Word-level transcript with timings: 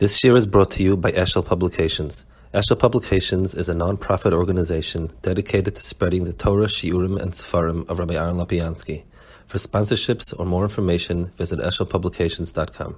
This 0.00 0.24
year 0.24 0.34
is 0.34 0.44
brought 0.44 0.72
to 0.72 0.82
you 0.82 0.96
by 0.96 1.12
Eshel 1.12 1.46
Publications. 1.46 2.24
Eshel 2.52 2.76
Publications 2.76 3.54
is 3.54 3.68
a 3.68 3.74
non-profit 3.74 4.32
organization 4.32 5.12
dedicated 5.22 5.76
to 5.76 5.82
spreading 5.82 6.24
the 6.24 6.32
Torah, 6.32 6.66
Shiurim, 6.66 7.16
and 7.22 7.30
Sefarim 7.30 7.88
of 7.88 8.00
Rabbi 8.00 8.14
Aaron 8.14 8.34
Lopiansky. 8.34 9.04
For 9.46 9.58
sponsorships 9.58 10.34
or 10.36 10.46
more 10.46 10.64
information, 10.64 11.26
visit 11.36 11.60
eshelpublications.com. 11.60 12.96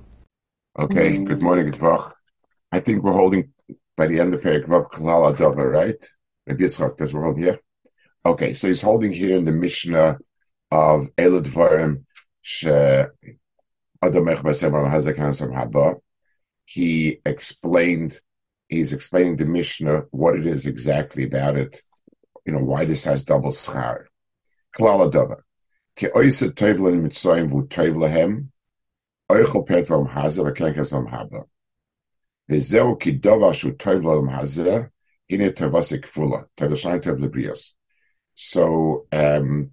Okay, 0.79 1.19
good 1.19 1.43
morning, 1.43 1.71
Gvach. 1.71 2.12
I 2.72 2.80
think 2.80 3.03
we're 3.03 3.13
holding 3.13 3.53
by 3.99 4.06
the 4.06 4.19
end 4.19 4.33
of 4.33 4.40
Perek 4.40 4.65
Kalal 4.65 5.37
Adova, 5.37 5.71
right? 5.71 6.03
Maybe 6.47 6.65
it's 6.65 6.78
because 6.78 7.13
we're 7.13 7.24
holding 7.24 7.42
here. 7.42 7.60
Okay, 8.24 8.54
so 8.54 8.69
he's 8.69 8.81
holding 8.81 9.13
here 9.13 9.37
in 9.37 9.44
the 9.44 9.53
Mishnah 9.53 10.17
of 10.71 11.08
Elad 11.19 11.47
Varim 11.47 12.04
She 12.40 12.69
Adamech 12.69 13.10
Basem 14.03 14.72
Al 14.72 14.90
Hazak 14.90 15.17
Haba 15.17 16.01
he 16.66 17.20
explained, 17.24 18.20
he's 18.69 18.92
explaining 18.92 19.36
the 19.36 19.46
Mishnah 19.46 20.02
what 20.10 20.36
it 20.36 20.46
is 20.46 20.66
exactly 20.66 21.24
about 21.24 21.56
it, 21.56 21.80
you 22.45 22.52
know, 22.52 22.58
why 22.58 22.84
this 22.84 23.04
has 23.04 23.24
double 23.24 23.52
schar. 23.52 24.06
Klala 24.77 25.10
dava. 25.10 25.36
Ki 25.94 26.08
oisa 26.08 26.50
tevlen 26.50 27.02
mitzayim 27.02 27.48
vu 27.48 27.66
tevlehem, 27.68 28.48
oichel 29.30 29.66
pet 29.66 29.86
vam 29.86 30.00
um 30.00 30.06
hazer 30.06 30.42
v'kenkes 30.42 30.92
vam 30.92 31.06
um 31.06 31.06
haba. 31.06 31.44
V'zeu 32.50 33.00
ki 33.00 33.19
dova 33.19 33.55
shu 33.55 33.72
tevlem 33.72 34.19
um 34.19 34.28
hazer, 34.28 34.91
hine 35.28 35.52
tevasik 35.52 36.05
fula, 36.05 36.46
tevashain 36.58 37.00
tev 37.00 37.20
lebrios. 37.20 37.70
So, 38.34 39.06
um, 39.12 39.70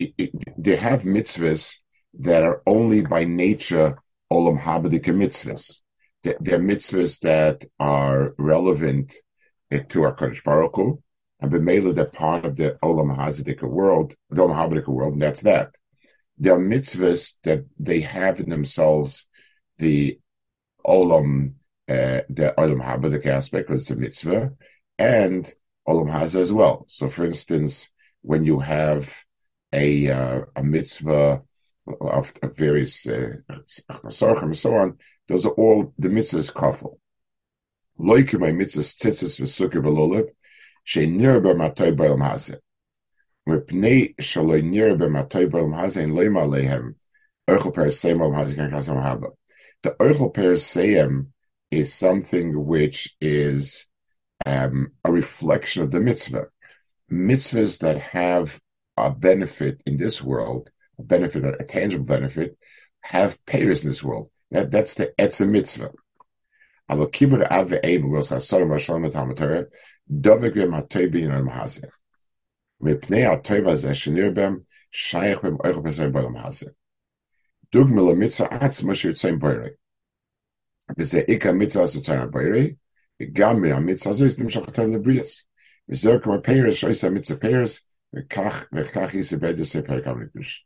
it, 0.00 0.12
it, 0.18 0.32
they 0.58 0.76
have 0.76 1.02
mitzvahs 1.02 1.76
that 2.18 2.42
are 2.42 2.62
only 2.66 3.00
by 3.00 3.24
nature 3.24 3.96
olam 4.30 4.60
habadika 4.60 5.14
mitzvahs 5.14 5.82
they're 6.22 6.58
mitzvahs 6.58 7.20
that 7.20 7.64
are 7.78 8.34
relevant 8.38 9.14
to 9.88 10.02
our 10.02 10.14
Kaddish 10.14 10.42
Baruch 10.42 10.76
Hu, 10.76 11.02
and 11.40 11.50
b'meila 11.50 11.94
they're 11.94 12.04
part 12.04 12.44
of 12.44 12.56
the 12.56 12.78
Olam 12.82 13.16
Hazidika 13.16 13.68
world, 13.68 14.14
the 14.30 14.42
Olam 14.42 14.54
Habadika 14.54 14.88
world, 14.88 15.14
and 15.14 15.22
that's 15.22 15.42
that. 15.42 15.76
There 16.38 16.54
are 16.54 16.60
mitzvahs 16.60 17.34
that 17.44 17.64
they 17.78 18.00
have 18.00 18.40
in 18.40 18.48
themselves 18.48 19.26
the 19.78 20.18
Olam, 20.86 21.54
uh, 21.88 22.22
the 22.28 22.54
Olam 22.58 22.82
Habadika 22.82 23.26
aspect, 23.26 23.68
because 23.68 23.82
it's 23.82 23.90
a 23.90 23.96
mitzvah, 23.96 24.52
and 24.98 25.52
Olam 25.88 26.10
Haz 26.10 26.36
as 26.36 26.52
well. 26.52 26.84
So, 26.88 27.08
for 27.08 27.24
instance, 27.24 27.90
when 28.22 28.44
you 28.44 28.60
have 28.60 29.16
a 29.72 30.10
uh, 30.10 30.40
a 30.54 30.62
mitzvah 30.62 31.42
of, 32.00 32.32
of 32.42 32.56
various 32.56 33.06
uh, 33.06 33.36
and 33.48 34.12
so 34.12 34.76
on, 34.76 34.98
those 35.28 35.46
are 35.46 35.52
all 35.52 35.92
the 35.98 36.08
mitzvahs 36.08 36.52
kafel. 36.52 36.98
Loike 37.98 38.38
my 38.38 38.50
mitzvahs 38.50 38.96
tzitzis 38.96 39.40
v'sukkah 39.40 39.82
v'lolav, 39.82 40.26
she 40.84 41.06
nir 41.06 41.40
b'matoi 41.40 41.96
b'elam 41.96 42.22
hazeh. 42.28 42.58
Mepnei 43.48 44.14
shaloi 44.16 44.62
nir 44.62 44.96
b'matoi 44.96 45.48
b'elam 45.48 45.74
hazeh 45.74 46.04
and 46.04 46.12
loima 46.12 46.42
alehem, 46.46 46.94
oichel 47.48 47.74
periseim 47.74 48.18
b'elam 48.18 48.36
hazeh 48.36 48.56
kan 48.56 48.70
kasam 48.70 49.02
haba. 49.02 49.30
The 49.82 49.90
oichel 49.92 50.34
periseim 50.34 51.28
is 51.70 51.94
something 51.94 52.66
which 52.66 53.16
is 53.20 53.88
um, 54.44 54.92
a 55.04 55.12
reflection 55.12 55.82
of 55.82 55.90
the 55.90 56.00
mitzvah. 56.00 56.46
Mitzvahs 57.10 57.78
that 57.78 57.98
have 57.98 58.60
a 58.96 59.10
benefit 59.10 59.80
in 59.86 59.96
this 59.96 60.22
world, 60.22 60.70
a 60.98 61.02
benefit, 61.02 61.44
a 61.44 61.64
tangible 61.64 62.04
benefit, 62.04 62.56
have 63.02 63.44
payers 63.46 63.82
in 63.82 63.90
this 63.90 64.02
world. 64.02 64.30
That, 64.52 64.70
that's 64.70 64.94
the 64.94 65.14
Etza 65.18 65.48
Mitzvah. 65.48 65.90
Aber 66.88 67.06
kibur 67.06 67.46
ave 67.50 67.80
eib 67.82 68.08
was 68.08 68.28
hasorim 68.28 68.68
vashalom 68.68 69.06
et 69.06 69.14
hamatorah, 69.14 69.66
dovek 70.10 70.54
bin 71.10 71.30
yom 71.30 71.48
hazeh. 71.48 71.88
Mipnei 72.82 73.24
hatoy 73.24 73.62
vazeh 73.62 73.92
shenir 73.92 74.34
bem, 74.34 74.66
shayach 74.92 75.40
bem 75.40 75.56
oichel 75.56 75.82
pesay 75.82 76.12
bolam 76.12 76.36
hazeh. 76.36 76.68
Dug 77.70 77.88
mila 77.88 78.14
mitzvah 78.14 78.48
atz 78.48 78.82
mashir 78.82 79.12
tzayin 79.12 79.40
boirei. 79.40 79.70
V'zeh 80.98 81.24
ika 81.28 81.54
mitzvah 81.54 81.84
asu 81.84 82.00
tzayin 82.00 82.30
boirei, 82.30 82.76
v'gam 83.18 83.58
min 83.58 83.72
ha-mitzvah 83.72 84.10
azu 84.10 84.26
izdim 84.26 84.50
shachatan 84.50 84.92
lebrias. 84.94 85.44
V'zer 85.90 86.22
kama 86.22 86.42
peiris, 86.42 86.76
shoyis 86.76 87.00
ha-mitzvah 87.00 87.38
peiris, 87.38 87.80
v'kach 88.14 89.14
yiseh 89.16 89.38
bedus 89.38 89.68
se 89.68 89.80
kam 89.80 90.20
nikdush. 90.20 90.58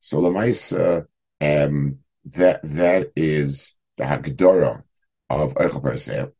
So 0.00 0.24
uh, 0.26 1.02
um, 1.40 1.98
that 2.32 2.60
that 2.62 3.12
is 3.16 3.74
the 3.96 4.04
Hagdara 4.04 4.82
of 5.30 5.54
Eichel 5.54 5.82
Perseh. 5.82 6.30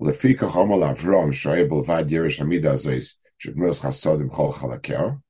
Lefika 0.00 0.50
Chomal 0.50 0.94
Avram 0.94 1.30
Shoyebel 1.30 1.84
Vad 1.84 2.08
Yeresh 2.08 2.40
Amida 2.40 2.72
Zois 2.72 3.14
Shekmils 3.42 3.80
Chasodim 3.82 4.30
Chol 4.30 4.52
Chalaker 4.52 5.20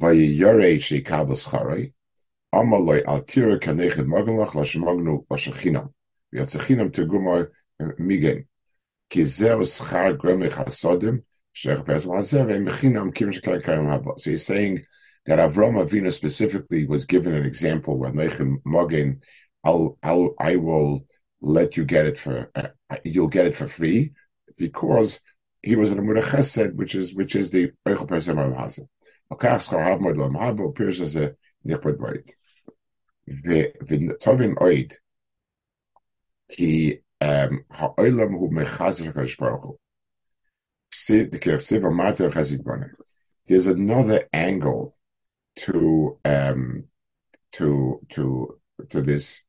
Vayi 0.00 0.38
Yorei 0.38 0.76
Sheikabel 0.76 1.36
Scharei 1.36 1.92
Amaloi 2.54 3.02
Altira 3.04 3.58
Kanechet 3.58 4.06
Mogenlach 4.06 4.50
Lashmognu 4.50 5.26
Lashachinam 5.28 5.92
Yatzachinam 6.34 6.90
Tegumoi 6.90 7.48
Migen 7.98 8.46
Kizeo 9.10 9.62
Schar 9.62 10.16
Gremei 10.18 10.50
Chasodim 10.50 11.22
Shech 11.56 11.82
Perseh 11.84 12.08
Hazev 12.08 12.68
Mechinam 12.68 13.14
Kim 13.14 13.30
Shekar 13.30 13.62
Kayam 13.62 13.86
Haba. 13.86 14.20
So 14.20 14.30
he's 14.30 14.44
saying 14.44 14.84
that 15.24 15.38
Avram 15.38 15.82
Avinu 15.82 16.12
specifically 16.12 16.84
was 16.86 17.04
given 17.04 17.34
an 17.34 17.46
example 17.46 17.96
where 17.96 18.12
Mechem 18.12 18.62
Mogen 18.66 19.20
I'll, 19.64 19.98
I'll, 20.02 20.34
I 20.38 20.56
will 20.56 21.06
let 21.40 21.76
you 21.76 21.84
get 21.84 22.06
it 22.06 22.18
for, 22.18 22.50
uh, 22.54 22.68
you'll 23.04 23.28
get 23.28 23.46
it 23.46 23.56
for 23.56 23.68
free 23.68 24.12
because 24.56 25.20
he 25.62 25.76
was 25.76 25.90
an 25.92 25.98
Amud 25.98 26.22
Chesed, 26.22 26.74
which 26.74 26.94
is, 26.94 27.14
which 27.14 27.36
is 27.36 27.50
the 27.50 27.72
Eichel 27.86 28.08
Persem 28.08 28.38
Al 28.38 28.52
Hazeh. 28.52 28.86
Okach 29.32 29.68
Schar 29.68 29.84
Havmod 29.84 30.16
Lam 30.16 30.34
Habo 30.34 30.70
appears 30.70 31.00
as 31.00 31.16
a 31.16 31.34
Nichbad 31.66 31.98
Bait. 31.98 32.34
V'tovin 33.30 34.54
Oid 34.56 34.94
ki 36.50 37.00
um, 37.20 37.64
ha'olam 37.70 38.38
hu 38.38 38.50
mechazer 38.50 39.12
HaKadosh 39.12 39.38
Baruch. 39.38 39.78
There's 43.46 43.66
another 43.66 44.28
angle 44.32 44.96
to 45.56 46.18
um, 46.24 46.84
to 47.52 48.00
to 48.10 48.58
to 48.90 49.00
this 49.00 49.40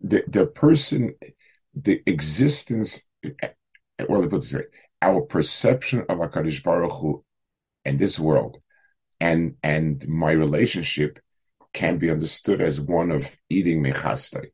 the, 0.00 0.24
the 0.28 0.46
person, 0.46 1.14
the 1.74 2.02
existence, 2.06 3.02
well, 3.22 4.20
let 4.20 4.30
put 4.30 4.42
this 4.42 4.52
way, 4.52 4.64
our 5.02 5.22
perception 5.22 6.00
of 6.08 6.18
HaKadosh 6.18 6.62
Baruch 6.62 6.92
Hu 6.92 7.24
and 7.84 7.98
this 7.98 8.18
world 8.18 8.60
and 9.20 9.56
and 9.62 10.06
my 10.08 10.32
relationship 10.32 11.18
can 11.72 11.98
be 11.98 12.10
understood 12.10 12.60
as 12.60 12.80
one 12.80 13.10
of 13.10 13.36
eating 13.48 13.82
mechastei. 13.82 14.46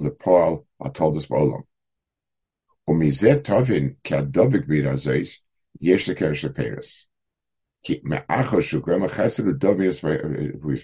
lepal 0.00 0.64
atoldas 0.82 1.28
ba'olam. 1.28 1.62
Umizet 2.88 3.42
tovin 3.42 3.96
ki 4.02 4.14
adovik 4.14 4.68
b'irazois 4.68 5.38
yesh 5.80 6.08
lekeresh 6.08 6.48
leperes. 6.48 7.04
Uh, 7.88 8.20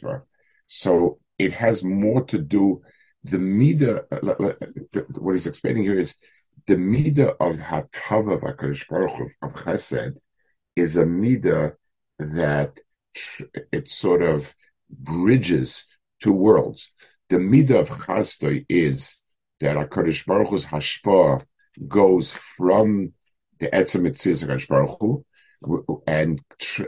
uh, 0.05 0.19
so 0.67 1.19
it 1.39 1.53
has 1.53 1.85
more 1.85 2.25
to 2.25 2.39
do. 2.39 2.83
The 3.25 3.39
mida, 3.39 4.05
uh, 4.11 4.53
what 5.19 5.33
he's 5.33 5.47
explaining 5.47 5.83
here 5.85 5.99
is 5.99 6.15
the 6.67 6.77
mida 6.77 7.31
of 7.41 7.57
hatava 7.57 8.35
of 8.35 8.41
Hakadosh 8.41 8.89
Baruch 8.89 9.33
of 9.43 9.53
Chesed 9.53 10.17
is 10.77 10.97
a 10.97 11.05
mida 11.05 11.75
that 12.19 12.79
it 13.73 13.89
sort 13.89 14.23
of 14.23 14.55
bridges 14.91 15.85
two 16.21 16.33
worlds. 16.33 16.91
The 17.29 17.39
mida 17.39 17.79
of 17.79 17.89
Chasdoi 17.89 18.67
is 18.69 19.17
that 19.61 19.77
Hakadosh 19.77 20.27
Baruch 20.27 20.49
Hu's 20.49 20.67
hashpah 20.67 21.45
goes 21.89 22.33
from 22.33 23.13
the 23.59 23.69
Etzem 23.69 24.03
Mitzvah 24.03 24.47
Hakadosh 24.47 24.69
Baruch 24.69 24.97
Hu 25.01 25.25
and 26.08 26.42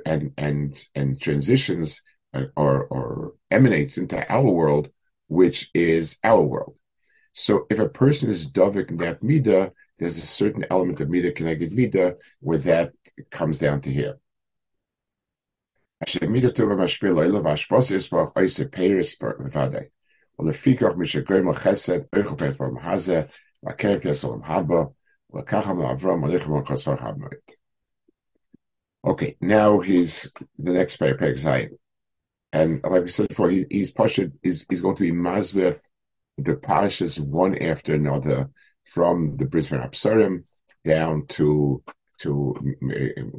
and 0.06 0.32
and 0.38 0.86
and 0.96 1.22
transitions 1.22 2.02
uh, 2.34 2.46
or 2.56 2.86
or 2.86 3.34
emanates 3.50 3.98
into 3.98 4.18
our 4.32 4.50
world, 4.60 4.90
which 5.28 5.70
is 5.74 6.18
our 6.24 6.42
world. 6.42 6.76
So 7.34 7.66
if 7.70 7.80
a 7.80 7.90
person 7.90 8.30
is 8.30 8.52
dovik 8.52 8.90
in 8.90 8.98
that 8.98 9.22
mida, 9.24 9.72
there's 10.00 10.18
a 10.18 10.26
certain 10.26 10.66
element 10.70 11.02
of 11.02 11.10
mida 11.10 11.32
connected 11.32 11.72
mida 11.74 12.16
where 12.40 12.58
that 12.60 12.94
comes 13.30 13.60
down 13.60 13.82
to 13.82 13.90
here. 13.90 14.18
ולפיכך 20.40 20.96
מי 20.98 21.06
שגורם 21.06 21.50
לחסד, 21.50 22.00
אוכל 22.16 22.36
פרט 22.36 22.62
במחזה, 22.62 23.22
והקרק 23.64 24.06
יסולם 24.06 24.44
הבא, 24.44 24.84
ולקחם 25.34 25.82
לאברהם 25.82 26.24
הליכם 26.24 26.52
וחסר 26.52 26.96
המועד. 27.00 27.38
Okay, 29.05 29.37
now 29.41 29.81
he's 29.81 30.31
the 30.59 30.73
next 30.73 30.97
pair, 30.97 31.15
of 31.15 31.39
Zion. 31.39 31.79
And 32.53 32.83
like 32.85 33.03
we 33.03 33.09
said 33.09 33.29
before, 33.29 33.51
he, 33.51 33.65
he's 33.71 33.91
Pasha, 33.91 34.31
he's, 34.43 34.65
he's 34.69 34.81
going 34.81 34.97
to 34.97 35.03
be 35.03 35.11
Mazver, 35.11 35.81
the 36.39 36.55
parashas 36.55 37.19
one 37.19 37.57
after 37.59 37.95
another 37.95 38.51
from 38.85 39.37
the 39.37 39.45
Bris 39.45 39.69
Bein 39.69 39.81
Habesarim 39.81 40.45
down 40.85 41.27
to 41.29 41.83
to 42.21 42.55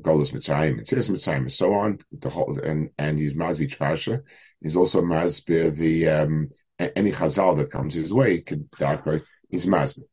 Golas 0.02 0.32
Mitzrayim, 0.32 0.80
Mitzis 0.80 1.10
Mitzrayim, 1.10 1.38
and 1.38 1.52
so 1.52 1.74
on. 1.74 2.00
The 2.12 2.30
whole 2.30 2.60
and 2.60 2.90
and 2.98 3.18
he's 3.18 3.34
Mazvich 3.34 3.80
Pasha. 3.80 4.22
He's 4.62 4.76
also 4.76 5.02
Mazbir 5.02 5.76
the 5.76 6.10
um, 6.10 6.50
any 6.80 7.12
Chazal 7.12 7.58
that 7.58 7.72
comes 7.72 7.94
his 7.94 8.14
way. 8.14 8.42
Could 8.42 8.68
he's 9.50 9.66
Mazbir. 9.66 10.04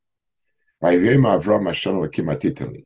By 0.81 0.97
Avram 0.97 1.67
Hashem 1.67 1.95
Lakim 1.95 2.35
Atitali. 2.35 2.85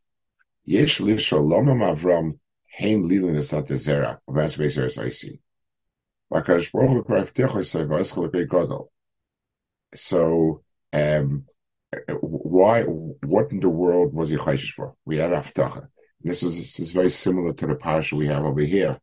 Yesh 0.64 1.00
Lishalom 1.00 1.68
Avram 1.68 2.38
Haim 2.76 3.08
Lilin 3.08 3.36
is 3.36 3.52
not 3.52 3.68
the 3.68 3.74
Zera, 3.74 4.18
Advanced 4.28 4.58
Base 4.58 4.76
Air 4.76 4.86
IC. 4.86 5.40
So, 9.94 10.62
um, 10.92 11.44
why, 12.20 12.82
what 12.82 13.52
in 13.52 13.60
the 13.60 13.68
world 13.68 14.12
was 14.12 14.30
he 14.30 14.36
chayshish 14.36 14.72
for? 14.72 14.96
We 15.04 15.18
had 15.18 15.30
aftacha. 15.30 15.86
This 16.20 16.42
is, 16.42 16.58
this 16.58 16.80
is 16.80 16.90
very 16.90 17.10
similar 17.10 17.52
to 17.52 17.66
the 17.66 17.76
parasha 17.76 18.16
we 18.16 18.26
have 18.26 18.44
over 18.44 18.62
here. 18.62 18.98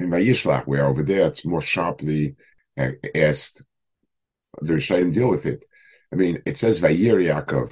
In 0.00 0.10
Vayishlach, 0.10 0.66
where 0.66 0.86
over 0.86 1.04
there 1.04 1.28
it's 1.28 1.44
more 1.44 1.60
sharply 1.60 2.34
uh, 2.76 2.90
asked, 3.14 3.62
the 4.60 4.72
Rishayim 4.74 5.14
deal 5.14 5.28
with 5.28 5.46
it. 5.46 5.64
I 6.12 6.16
mean, 6.16 6.42
it 6.44 6.58
says 6.58 6.80
Vayir 6.80 7.22
Yaakov, 7.22 7.70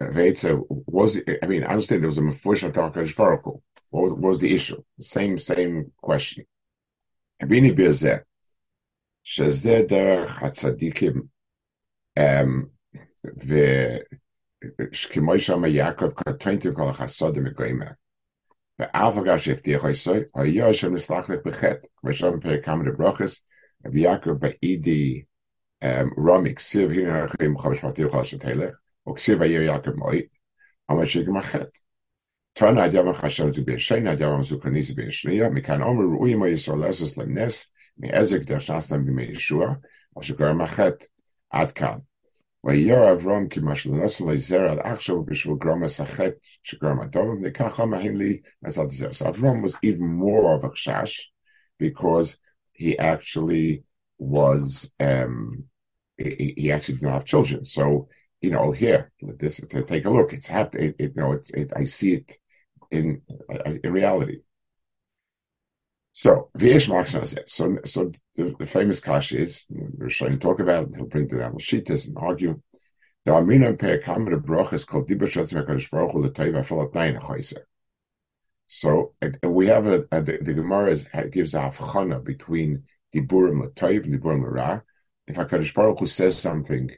Veitza 0.00 0.62
was, 0.68 1.18
I 1.42 1.46
mean, 1.46 1.64
I 1.64 1.72
understand 1.72 2.02
there 2.02 2.08
was 2.08 2.18
a 2.18 2.22
Mefush 2.22 2.70
Atakash 2.70 3.16
Baruch 3.16 3.44
What 3.90 4.18
was 4.18 4.38
the 4.38 4.54
issue? 4.54 4.82
Same, 5.00 5.38
same 5.38 5.92
question. 6.00 6.44
Abini 7.42 7.72
Birzeh. 7.74 8.20
שזה 9.28 9.82
דרך 9.88 10.42
הצדיקים, 10.42 11.22
וכמו 14.92 15.38
שם 15.38 15.64
יעקב 15.64 16.10
קטנתי 16.10 16.68
כל 16.74 16.88
החסודים 16.88 17.44
מגוימה. 17.44 17.90
ואף 18.78 19.16
אגב 19.16 19.38
שהבטיח 19.38 19.84
עשוי, 19.84 20.20
היה 20.34 20.68
השם 20.68 20.94
נסלח 20.94 21.30
לך 21.30 21.40
בחטא, 21.44 21.86
כמו 21.96 22.12
שם 22.12 22.38
בפרק 22.38 22.64
כמה 22.64 22.84
דברוכס, 22.84 23.38
ויעקב 23.92 24.30
באידי 24.30 25.22
רומי, 26.16 26.54
כסיב 26.54 26.90
הנה 26.90 27.24
לכם 27.24 27.58
חמש 27.58 27.84
מתי 27.84 28.04
וכל 28.04 28.24
שתלך, 28.24 28.76
וכסיב 29.08 29.42
היה 29.42 29.62
יעקב 29.62 29.90
מועיד, 29.90 30.26
אבל 30.88 31.04
שגם 31.04 31.36
החטא. 31.36 31.78
תרנה 32.52 32.84
עד 32.84 32.94
יום 32.94 33.12
חשב 33.12 33.54
זה 33.54 33.62
בישנה, 33.62 34.10
עד 34.12 34.20
יום 34.20 34.42
זוכני 34.42 34.82
זה 34.82 34.94
בישניה, 34.94 35.48
מכאן 35.48 35.82
אומר 35.82 36.04
ראוי 36.16 36.34
מה 36.34 36.48
ישראל 36.48 36.78
לעשות 36.78 37.16
לנס, 37.16 37.66
מעזר 37.98 38.38
קדוש 38.38 38.70
נעשתם 38.70 39.04
בימי 39.04 39.22
ישוע, 39.22 39.74
אשר 40.20 40.34
גרם 40.34 40.60
החטא 40.60 41.04
עד 41.50 41.72
כאן. 41.72 41.98
וירא 42.64 43.12
אברהם 43.12 43.48
כי 43.48 43.60
מה 43.60 43.76
שלנס 43.76 44.20
לו 44.20 44.36
זרע 44.36 44.72
עד 44.72 44.78
עכשיו 44.78 45.24
בשביל 45.24 45.54
גרום 45.58 45.84
את 45.84 45.90
החטא 46.00 46.36
שגרם 46.62 47.00
אדום, 47.00 47.40
וככה 47.44 47.86
מהן 47.86 48.16
לי 48.16 48.40
נעשת 48.62 48.90
זרע. 48.90 49.10
So 49.10 49.24
Avram 49.26 49.62
was 49.62 49.76
even 49.82 50.06
more 50.06 50.56
of 50.56 50.64
a 50.64 50.70
chash 50.70 51.26
because 51.78 52.38
he 52.72 52.98
actually 52.98 53.84
was, 54.18 54.90
um, 55.00 55.64
he, 56.18 56.54
he 56.56 56.72
actually 56.72 56.94
did 56.94 57.04
not 57.04 57.14
have 57.14 57.24
children. 57.24 57.64
So, 57.64 58.08
you 58.41 58.51
know, 58.51 58.71
here, 58.71 59.11
this, 59.21 59.57
to 59.57 59.83
take 59.83 60.05
a 60.05 60.09
look, 60.09 60.33
it's 60.33 60.47
happening, 60.47 60.89
it, 60.89 60.95
it, 60.99 61.13
you 61.15 61.21
know, 61.21 61.31
it, 61.33 61.49
it, 61.53 61.73
I 61.75 61.85
see 61.85 62.15
it 62.15 62.37
in, 62.89 63.21
in 63.83 63.91
reality. 63.91 64.41
So 66.13 66.49
V'yesh 66.57 66.89
Machshana 66.89 67.47
So 67.47 67.77
so 67.85 68.11
the, 68.35 68.53
the 68.59 68.65
famous 68.65 68.99
kash 68.99 69.31
is 69.31 69.65
we're 69.69 70.09
trying 70.09 70.31
to 70.31 70.37
talk 70.37 70.59
about 70.59 70.89
it. 70.89 70.95
He'll 70.95 71.05
bring 71.05 71.27
the 71.27 71.37
Shitas 71.59 72.07
and 72.07 72.17
argue. 72.17 72.61
The 73.23 73.33
Amina 73.33 73.73
Pei 73.73 73.99
Kamer 73.99 74.43
Broch 74.43 74.73
is 74.73 74.83
called 74.83 75.07
Dibur 75.07 75.29
Shatz 75.29 75.53
Mekadosh 75.53 75.89
Baruch 75.89 76.11
Hu 76.11 76.23
L'Teiv 76.23 76.53
Afal 76.53 76.91
Atayim 76.91 77.21
Chayser. 77.21 77.59
So 78.67 79.13
we 79.43 79.67
have 79.67 79.85
a, 79.85 80.05
a 80.11 80.21
the, 80.21 80.39
the 80.41 80.53
Gemara 80.53 80.91
is, 80.91 81.05
gives 81.31 81.53
a 81.53 81.59
hafchana 81.59 82.23
between 82.23 82.83
Diburim 83.15 83.61
L'Teiv 83.61 84.05
and 84.05 84.19
Diburim 84.19 84.41
L'Ra. 84.41 84.83
If 85.27 85.35
Hakadosh 85.35 85.73
Baruch 85.73 85.99
Hu 85.99 86.07
says 86.07 86.37
something, 86.37 86.91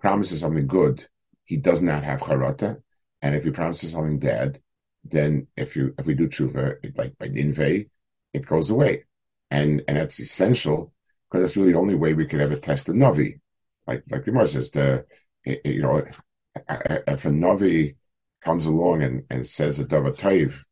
promises 0.00 0.40
something 0.40 0.66
good, 0.66 1.06
he 1.44 1.56
does 1.56 1.82
not 1.82 2.04
have 2.04 2.20
charata, 2.20 2.80
and 3.22 3.34
if 3.34 3.44
he 3.44 3.50
promises 3.50 3.92
something 3.92 4.18
bad, 4.18 4.60
then 5.04 5.46
if 5.56 5.76
you 5.76 5.94
if 5.98 6.06
we 6.06 6.14
do 6.14 6.28
tshuva, 6.28 6.96
like 6.96 7.16
by 7.18 7.28
ninvei, 7.28 7.88
it 8.32 8.46
goes 8.46 8.70
away. 8.70 9.04
And 9.50 9.82
and 9.88 9.96
that's 9.96 10.20
essential 10.20 10.92
because 11.28 11.42
that's 11.42 11.56
really 11.56 11.72
the 11.72 11.78
only 11.78 11.94
way 11.94 12.14
we 12.14 12.26
could 12.26 12.40
ever 12.40 12.56
test 12.56 12.86
the 12.86 12.92
Navi. 12.92 13.40
Like 13.86 14.04
like 14.10 14.24
the 14.24 14.30
Gemara 14.30 14.48
says, 14.48 14.70
the 14.70 15.04
you 15.44 15.82
know, 15.82 15.98
if 15.98 17.24
a 17.24 17.30
Navi 17.30 17.96
comes 18.42 18.66
along 18.66 19.02
and, 19.02 19.24
and 19.30 19.46
says 19.46 19.80
a 19.80 19.84
Davar 19.84 20.16
Taiv, 20.16 20.62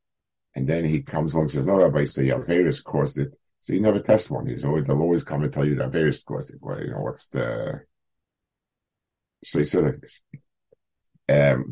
and 0.55 0.67
then 0.69 0.85
he 0.85 1.03
comes 1.03 1.35
along 1.35 1.45
and 1.45 1.53
says, 1.53 1.67
No, 1.67 1.77
Rabbi, 1.77 2.05
say 2.05 2.27
Averis 2.27 2.83
caused 2.83 3.19
it. 3.19 3.33
So 3.61 3.73
you 3.73 3.81
never 3.81 4.01
test 4.01 4.31
one. 4.31 4.47
He's 4.47 4.65
always 4.65 4.85
they'll 4.85 5.01
always 5.01 5.25
come 5.25 5.43
and 5.43 5.53
tell 5.53 5.67
you 5.67 5.75
that 5.77 5.91
Averis 5.91 6.25
caused 6.25 6.51
it. 6.51 6.59
Well, 6.61 6.81
you 6.83 6.91
know, 6.91 7.01
what's 7.01 7.27
the 7.29 7.83
so 9.43 9.59
he 9.59 9.65
said 9.65 9.85
like 9.85 10.01
this. 10.01 10.21
Um. 11.31 11.71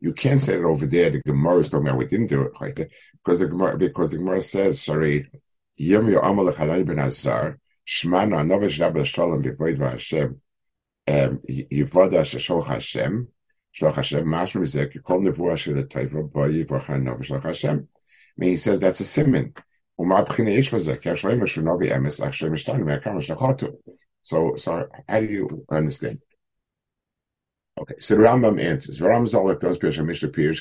You 0.00 0.12
can't 0.12 0.42
say 0.42 0.54
it 0.54 0.64
over 0.64 0.86
there. 0.86 1.10
The 1.10 1.22
Gemara 1.22 1.58
is 1.58 1.68
talking 1.68 1.86
about 1.88 1.98
we 1.98 2.06
didn't 2.06 2.26
do 2.26 2.42
it 2.42 2.60
like 2.60 2.76
that 2.76 2.90
because 3.12 3.40
the 3.40 3.46
Gemara 3.46 3.78
because 3.78 4.10
the 4.10 4.18
Gemara 4.18 4.42
says, 4.42 4.82
sorry, 4.82 5.30
Yom 5.76 6.08
Yo'amal 6.08 6.52
Lechalai 6.52 6.84
Ben 6.86 6.98
Azar 6.98 7.58
Shmana 7.86 8.44
Novesh 8.44 8.80
Rabbi 8.80 9.02
Shalom 9.02 9.42
B'Void 9.42 9.78
VaHashem 9.78 10.38
Yivoda 11.08 12.20
Sheshol 12.20 12.66
Hashem 12.66 13.28
Shalach 13.74 13.94
Hashem 13.94 14.24
Mashma 14.24 14.60
Mizek 14.62 14.92
Yikol 14.92 15.26
Nevuah 15.26 15.56
Shel 15.56 15.74
Teiva 15.74 16.30
Bo 16.30 16.48
Yivocha 16.48 17.00
Novesh 17.02 17.26
Shalach 17.26 17.44
Hashem. 17.44 17.88
I 17.88 18.00
mean, 18.36 18.50
he 18.50 18.56
says 18.56 18.78
that's 18.78 19.00
a 19.00 19.04
simon. 19.04 19.54
So, 24.22 24.54
so 24.56 24.88
how 25.08 25.20
do 25.20 25.26
you 25.26 25.66
understand? 25.70 26.18
Okay, 27.78 27.94
so 27.98 28.14
the 28.16 28.22
Rambam 28.22 28.62
answers. 28.62 28.98
Rambam 29.00 29.28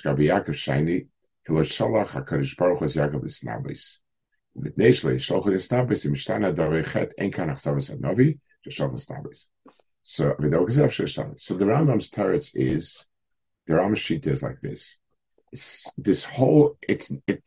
Gabi 0.04 0.28
Yaakov 0.28 0.56
Hakadosh 1.48 2.58
Baruch 2.58 2.80
Hu 2.80 2.86
Yaakov 2.86 3.26
So 10.04 10.36
So 11.38 11.54
the 11.56 11.66
Rambam's 11.66 12.10
turrets 12.10 12.52
is 12.54 13.06
the 13.68 13.74
Rambam's 13.74 14.00
sheet 14.00 14.28
is 14.28 14.44
like 14.44 14.60
this. 14.62 14.98
This 15.98 16.24
whole 16.24 16.78
it's 16.88 17.12
it 17.28 17.44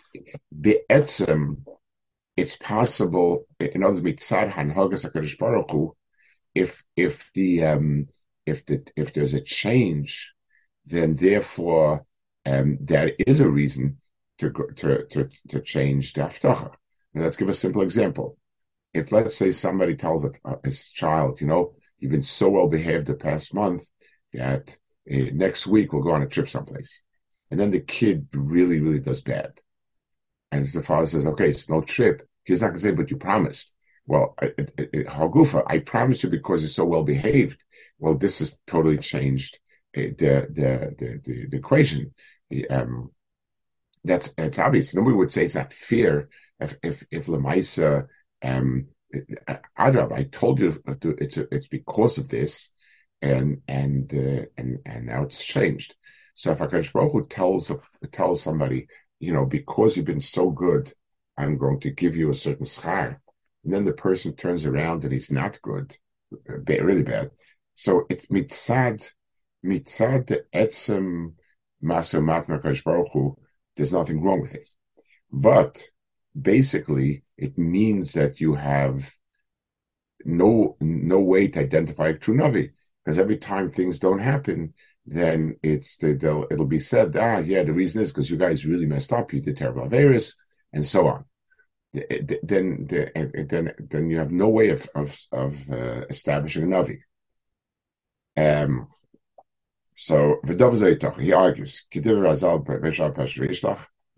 the 0.53 0.81
etzem. 0.91 1.65
It's 2.37 2.57
possible. 2.57 3.47
In 3.59 3.83
other 3.83 4.01
mitzad 4.01 4.53
hanhagas 4.53 5.11
Hakadosh 5.11 5.39
Baruch 5.39 5.71
Hu, 5.71 5.97
if 6.55 6.83
if 6.97 7.31
the 7.35 7.65
um 7.65 8.07
if 8.45 8.65
the, 8.67 8.87
if 8.97 9.13
there's 9.13 9.35
a 9.35 9.41
change, 9.41 10.33
then 10.87 11.17
therefore 11.17 12.07
um, 12.47 12.79
there 12.81 13.13
is 13.27 13.41
a 13.41 13.51
reason 13.51 13.99
to 14.39 14.51
to 14.77 15.05
to, 15.07 15.29
to 15.49 15.61
change 15.61 16.13
the 16.13 16.23
haftacha. 16.23 16.73
let's 17.15 17.37
give 17.37 17.49
a 17.49 17.55
simple 17.55 17.83
example. 17.83 18.39
If 18.95 19.13
let's 19.13 19.37
say 19.37 19.51
somebody 19.51 19.97
tells 19.97 20.25
a, 20.25 20.31
a 20.45 20.71
child, 20.71 21.41
you 21.41 21.47
know, 21.47 21.75
you've 21.99 22.13
been 22.13 22.23
so 22.23 22.49
well 22.51 22.69
behaved 22.69 23.07
the 23.07 23.15
past 23.15 23.53
month 23.53 23.85
that 24.33 24.77
uh, 25.11 25.31
next 25.33 25.67
week 25.67 25.93
we'll 25.93 26.03
go 26.03 26.13
on 26.13 26.23
a 26.23 26.27
trip 26.27 26.49
someplace, 26.49 27.03
and 27.51 27.61
then 27.61 27.71
the 27.71 27.81
kid 27.81 28.29
really 28.33 28.81
really 28.81 29.01
does 29.01 29.23
bad, 29.23 29.61
and 30.53 30.67
the 30.67 30.83
father 30.83 31.07
says, 31.07 31.27
okay, 31.27 31.51
it's 31.51 31.69
no 31.69 31.81
trip. 31.81 32.29
He's 32.45 32.61
not 32.63 32.69
going 32.69 32.81
to 32.81 32.87
say, 32.87 32.93
but 32.93 33.11
you 33.11 33.17
promised. 33.17 33.73
Well, 34.07 34.37
Hagufa, 34.39 35.65
I 35.67 35.79
promise 35.81 36.23
you 36.23 36.31
because 36.31 36.61
you're 36.61 36.69
so 36.69 36.85
well 36.85 37.03
behaved 37.03 37.65
well, 37.99 38.15
this 38.15 38.41
has 38.41 38.59
totally 38.67 38.99
changed 38.99 39.59
uh, 39.97 40.03
the, 40.19 40.47
the, 40.51 40.95
the, 40.99 41.21
the, 41.25 41.47
the 41.47 41.57
equation. 41.57 42.15
Um, 42.71 43.11
that's 44.05 44.33
it's 44.39 44.59
obvious. 44.59 44.95
Nobody 44.95 45.17
would 45.17 45.33
say 45.33 45.45
it's 45.45 45.57
not 45.57 45.73
fear 45.73 46.29
if 46.61 46.77
if 46.83 47.05
if 47.11 47.27
Lemaisa 47.27 48.07
um 48.43 48.87
Adrab, 49.79 50.13
I 50.13 50.25
told 50.25 50.61
you 50.61 50.81
it's 51.03 51.37
a, 51.37 51.53
it's 51.53 51.67
because 51.67 52.19
of 52.19 52.29
this, 52.29 52.71
and 53.21 53.63
and 53.67 54.13
uh, 54.15 54.47
and 54.57 54.79
and 54.87 55.07
now 55.07 55.25
it's 55.25 55.45
changed. 55.45 55.97
So 56.37 56.53
if 56.53 56.59
Hakadosh 56.59 56.93
Baruch 56.93 57.13
Hu 57.13 57.27
tells 57.27 57.73
tells 58.13 58.43
somebody, 58.43 58.89
you 59.19 59.33
know, 59.33 59.47
because 59.47 59.97
you've 59.97 60.05
been 60.05 60.21
so 60.21 60.51
good, 60.51 60.93
I'm 61.39 61.57
going 61.57 61.81
to 61.81 61.91
give 61.91 62.15
you 62.15 62.31
a 62.31 62.35
certain 62.35 62.67
schar, 62.67 63.17
and 63.65 63.73
then 63.73 63.87
the 63.87 63.93
person 63.93 64.37
turns 64.37 64.67
around 64.67 65.05
and 65.05 65.13
he's 65.13 65.31
not 65.31 65.61
good, 65.63 65.97
really 66.69 67.03
bad. 67.03 67.31
So 67.73 68.05
it's 68.11 68.27
mitzad, 68.27 69.11
mitzad 69.65 70.27
the 70.27 70.45
etzem 70.55 71.33
maser 71.83 72.23
matna 72.23 72.63
baruch 72.85 73.39
there's 73.75 73.93
nothing 73.93 74.23
wrong 74.23 74.43
with 74.43 74.55
it. 74.55 74.69
But 75.33 75.83
basically, 76.39 77.25
it 77.39 77.57
means 77.57 78.13
that 78.13 78.41
you 78.41 78.55
have 78.57 79.11
no 80.27 80.77
no 80.81 81.21
way 81.21 81.49
to 81.49 81.61
identify 81.61 82.09
a 82.09 82.15
true 82.19 82.37
navi 82.37 82.73
because 83.05 83.19
every 83.19 83.39
time 83.39 83.71
things 83.71 83.99
don't 83.99 84.19
happen, 84.19 84.75
then 85.07 85.57
it's 85.63 85.97
the, 85.99 86.47
it'll 86.51 86.67
be 86.67 86.81
said, 86.81 87.17
ah, 87.17 87.39
yeah, 87.39 87.63
the 87.63 87.73
reason 87.73 88.03
is 88.03 88.13
because 88.13 88.31
you 88.31 88.37
guys 88.37 88.65
really 88.65 88.87
messed 88.87 89.13
up, 89.13 89.33
you 89.33 89.41
did 89.41 89.57
terrible 89.57 89.89
virus, 89.89 90.35
and 90.73 90.87
so 90.87 91.07
on. 91.09 91.25
Then, 91.93 92.87
then, 92.89 93.73
then 93.79 94.11
you 94.11 94.19
have 94.19 94.31
no 94.31 94.49
way 94.49 94.69
of 94.69 94.87
of, 94.95 95.19
of 95.33 95.71
uh, 95.71 96.05
establishing 96.11 96.65
a 96.65 96.67
navi. 96.67 96.99
Um, 98.37 98.89
so 99.95 100.41
he 100.45 101.33
argues, 101.33 101.85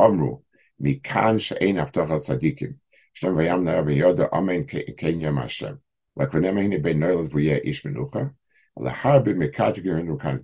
Amru 0.01 0.39
Mikan 0.83 1.41
She'ein 1.41 1.77
Avtach 1.77 2.09
Tzadikim 2.09 2.77
Shem 3.13 3.35
Vayam 3.35 3.63
Ner 3.65 3.83
V'Yoda 3.83 4.29
Amen 4.33 4.65
Kenya 4.65 5.31
Mashem 5.31 5.79
Like 6.17 6.31
Renem 6.31 6.57
Hine 6.61 6.81
Ben 6.81 6.99
Noilad 6.99 7.31
V'Yeh 7.31 7.61
Ish 7.65 7.83
Menucha 7.83 8.33
Leharbi 8.79 9.35
Mekatigir 9.35 9.99
Enu 9.99 10.17
Kan 10.17 10.41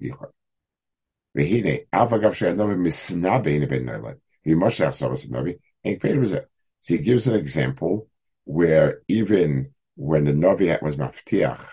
Novi 1.34 1.86
Noilad 1.94 4.18
V'Moshe 4.46 4.86
Achsavas 4.86 5.30
Novi 5.30 5.58
Enk 5.84 6.00
Peir 6.00 6.16
V'Zeh 6.16 6.44
So 6.80 6.94
he 6.94 6.98
gives 6.98 7.26
an 7.26 7.34
example 7.34 8.08
where 8.44 9.00
even 9.08 9.72
when 9.96 10.24
the 10.24 10.32
Novi 10.32 10.76
was 10.82 10.96
maftiach 10.96 11.66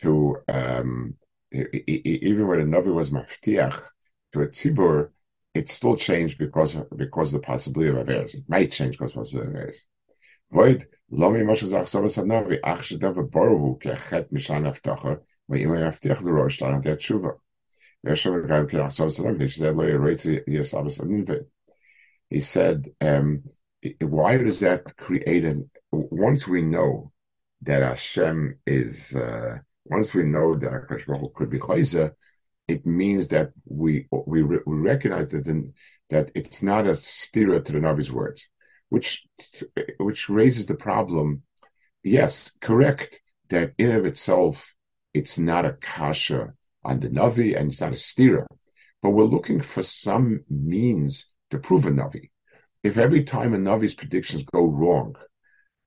to 0.00 0.36
um, 0.48 1.14
even 1.52 2.46
when 2.46 2.70
the 2.70 2.76
Navi 2.76 2.94
was 2.94 3.10
maftiach 3.10 3.80
to 4.32 4.42
a 4.42 4.48
tzibur, 4.48 5.10
it 5.54 5.68
still 5.68 5.96
changed 5.96 6.38
because 6.38 6.74
of, 6.74 6.86
because 6.96 7.32
the 7.32 7.38
possibility 7.38 7.98
of 7.98 8.06
Averis. 8.06 8.34
It 8.34 8.44
might 8.48 8.72
change 8.72 8.98
because 8.98 9.10
of 9.10 9.14
the 9.14 9.20
possibility 9.20 9.50
of 9.50 9.56
Averis. 9.56 9.76
Void, 10.52 10.86
lomi 11.10 11.40
moshe 11.40 11.66
zach 11.66 11.84
savas 11.84 12.22
hanavi, 12.22 12.58
ach 12.62 12.80
shedav 12.80 13.14
boruhu 13.30 13.80
kechet 13.80 14.30
mishan 14.32 14.66
l'rosh 16.22 16.58
he 22.28 22.40
said, 22.40 22.88
um, 23.00 23.42
why 24.00 24.36
does 24.36 24.60
that 24.60 24.96
create 24.96 25.44
an, 25.44 25.70
once 25.90 26.46
we 26.46 26.62
know 26.62 27.12
that 27.62 27.82
Hashem 27.82 28.58
is, 28.66 29.14
uh, 29.14 29.58
once 29.84 30.14
we 30.14 30.24
know 30.24 30.56
that 30.56 30.70
Akash 30.70 31.34
could 31.34 31.50
be 31.50 31.58
Chayza, 31.58 32.12
it 32.68 32.84
means 32.84 33.28
that 33.28 33.50
we 33.64 34.08
we, 34.10 34.42
we 34.42 34.60
recognize 34.66 35.28
that 35.28 35.46
in, 35.46 35.72
that 36.10 36.32
it's 36.34 36.62
not 36.62 36.86
a 36.86 36.92
stira 36.92 37.64
to 37.64 37.72
the 37.72 37.78
Navi's 37.78 38.10
words, 38.10 38.48
which 38.88 39.24
which 39.98 40.28
raises 40.28 40.66
the 40.66 40.74
problem. 40.74 41.42
Yes, 42.02 42.50
correct 42.60 43.20
that 43.48 43.72
in 43.78 43.92
of 43.92 44.04
itself 44.04 44.74
it's 45.14 45.38
not 45.38 45.64
a 45.64 45.74
kasha 45.74 46.54
on 46.86 47.00
the 47.00 47.08
Navi 47.08 47.58
and 47.58 47.70
it's 47.70 47.80
not 47.80 47.92
a 47.92 47.96
stira, 47.96 48.46
but 49.02 49.10
we're 49.10 49.24
looking 49.24 49.60
for 49.60 49.82
some 49.82 50.44
means 50.48 51.26
to 51.50 51.58
prove 51.58 51.86
a 51.86 51.90
Navi. 51.90 52.30
If 52.82 52.98
every 52.98 53.24
time 53.24 53.52
a 53.54 53.58
Navi's 53.58 53.94
predictions 53.94 54.44
go 54.44 54.66
wrong, 54.66 55.16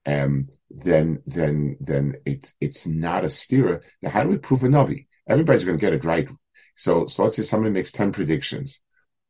um, 0.06 0.48
then 0.70 1.22
then 1.26 1.78
then 1.80 2.16
it's 2.26 2.54
it's 2.60 2.88
not 2.88 3.24
a 3.24 3.28
stira. 3.28 3.82
Now, 4.02 4.10
how 4.10 4.24
do 4.24 4.30
we 4.30 4.38
prove 4.38 4.64
a 4.64 4.68
navi? 4.68 5.08
Everybody's 5.28 5.64
going 5.64 5.78
to 5.78 5.82
get 5.82 5.94
it 5.94 6.06
right. 6.06 6.28
So 6.78 7.08
so 7.08 7.24
let's 7.24 7.36
say 7.36 7.44
somebody 7.44 7.74
makes 7.74 7.92
ten 7.92 8.12
predictions, 8.12 8.80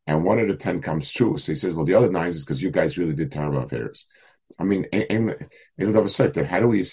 and 0.07 0.23
one 0.23 0.39
of 0.39 0.47
the 0.47 0.55
ten 0.55 0.81
comes 0.81 1.11
true. 1.11 1.37
So 1.37 1.51
he 1.51 1.55
says, 1.55 1.73
well, 1.73 1.85
the 1.85 1.95
other 1.95 2.11
nine 2.11 2.29
is 2.29 2.45
because 2.45 2.61
you 2.61 2.71
guys 2.71 2.97
really 2.97 3.15
did 3.15 3.31
terrible 3.31 3.63
affairs. 3.63 4.05
I 4.59 4.63
mean, 4.63 4.85
in 4.85 5.35
in 5.77 5.91
that 5.93 6.47
how 6.49 6.59
do 6.59 6.67
we? 6.67 6.85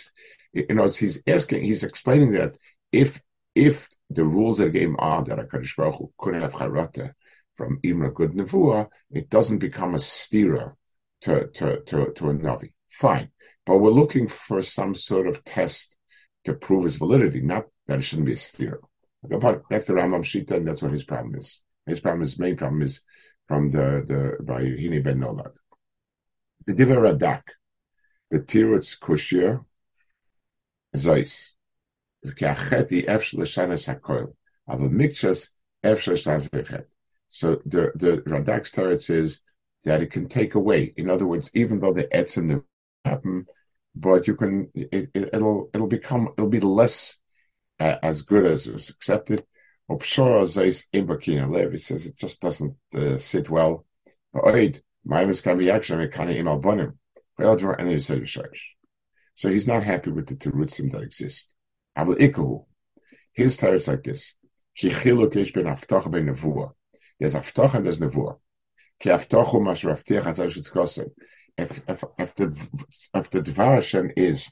You 0.53 0.75
know, 0.75 0.89
he's 0.89 1.21
asking, 1.27 1.63
he's 1.63 1.85
explaining 1.85 2.33
that 2.33 2.57
if 2.91 3.21
if 3.57 3.89
the 4.11 4.25
rules 4.25 4.61
of 4.61 4.73
the 4.73 4.79
game 4.79 4.97
are 4.99 5.25
that 5.25 5.39
a 5.39 5.47
Kaddish 5.47 5.75
Baruch 5.75 5.97
Hu 5.97 6.13
could 6.19 6.35
have 6.35 6.53
charata 6.53 7.13
from 7.57 7.81
Imra 7.83 8.13
Good 8.13 8.33
Nevuah, 8.33 8.89
it 9.11 9.31
doesn't 9.31 9.59
become 9.59 9.95
a 9.95 9.99
stira 9.99 10.75
to, 11.23 11.49
to, 11.49 11.81
to, 11.81 12.13
to 12.13 12.31
a 12.31 12.35
Navi. 12.35 12.73
Fine. 12.91 13.31
But 13.65 13.79
we're 13.79 13.91
looking 13.91 14.29
for 14.29 14.63
some 14.63 14.95
sort 14.95 15.27
of 15.27 15.43
test 15.43 15.97
to 16.45 16.53
prove 16.53 16.87
its 16.87 16.97
validity, 16.97 17.41
not 17.41 17.65
that 17.87 17.99
it 17.99 18.03
shouldn't 18.03 18.27
be 18.27 18.35
a 18.35 18.37
stira. 18.37 18.79
That's 19.23 19.87
the 19.87 19.95
Rambam 19.95 20.23
Shita, 20.23 20.53
and 20.53 20.69
that's 20.69 20.83
what 20.83 20.93
his 20.93 21.05
problem 21.05 21.35
is. 21.35 21.63
His 21.87 22.01
problem, 22.01 22.21
his 22.21 22.39
main 22.39 22.57
problem 22.57 22.83
is 22.83 23.01
from 23.49 23.71
the 23.71 24.05
the 24.07 24.45
by 24.45 24.63
Hini 24.63 25.03
ben 25.03 25.21
Nolad. 25.21 25.57
The 26.67 26.75
Diva 26.75 26.97
Radak, 26.97 27.43
the 28.31 28.39
Tirutz 28.39 28.99
Kushir, 28.99 29.65
Zeis. 30.95 31.56
So 37.29 37.61
the 37.67 37.93
the 37.95 38.19
Radak's 38.27 38.71
Teretz 38.71 39.11
is 39.11 39.41
that 39.85 40.03
it 40.03 40.11
can 40.11 40.29
take 40.29 40.55
away. 40.55 40.93
In 40.97 41.09
other 41.11 41.27
words, 41.27 41.51
even 41.55 41.81
though 41.81 41.93
the 41.93 42.05
etzim 42.05 42.65
happen, 43.05 43.47
but 43.95 44.27
you 44.27 44.35
can 44.35 44.71
it, 44.75 45.11
will 45.33 45.71
it, 45.73 45.77
it'll 45.77 45.87
become 45.87 46.29
it'll 46.37 46.51
be 46.51 46.61
less 46.61 47.17
uh, 47.81 47.97
as 48.03 48.23
good 48.23 48.47
as 48.47 48.67
it 48.67 48.73
was 48.73 48.91
accepted. 48.91 49.45
He 49.89 49.95
says 51.79 52.07
it 52.07 52.17
just 52.17 52.41
doesn't 52.41 52.75
uh, 52.95 53.17
sit 53.19 53.49
well. 53.49 53.87
So 59.35 59.51
he's 59.51 59.67
not 59.67 59.85
happy 59.85 60.11
with 60.11 60.27
the 60.27 60.35
terutzim 60.35 60.91
that 60.93 61.03
exist. 61.03 61.55
His 63.33 63.57
tire 63.57 63.75
is 63.75 63.89
like 63.89 64.05
this. 64.05 64.35
There's 64.81 64.95
aftach 67.35 67.75
and 67.75 67.87
there's 67.87 67.99
nevuah. 67.99 68.39
Ki 69.01 69.11
aftachu 69.11 69.63
mas 69.63 69.83
raftiach 69.83 70.25
atzay 70.25 71.11
if 71.59 71.81
if 71.89 72.05
if 72.19 72.35
the 72.35 72.69
if 73.15 73.31
the 73.31 73.41
devotion 73.41 74.13
is 74.17 74.47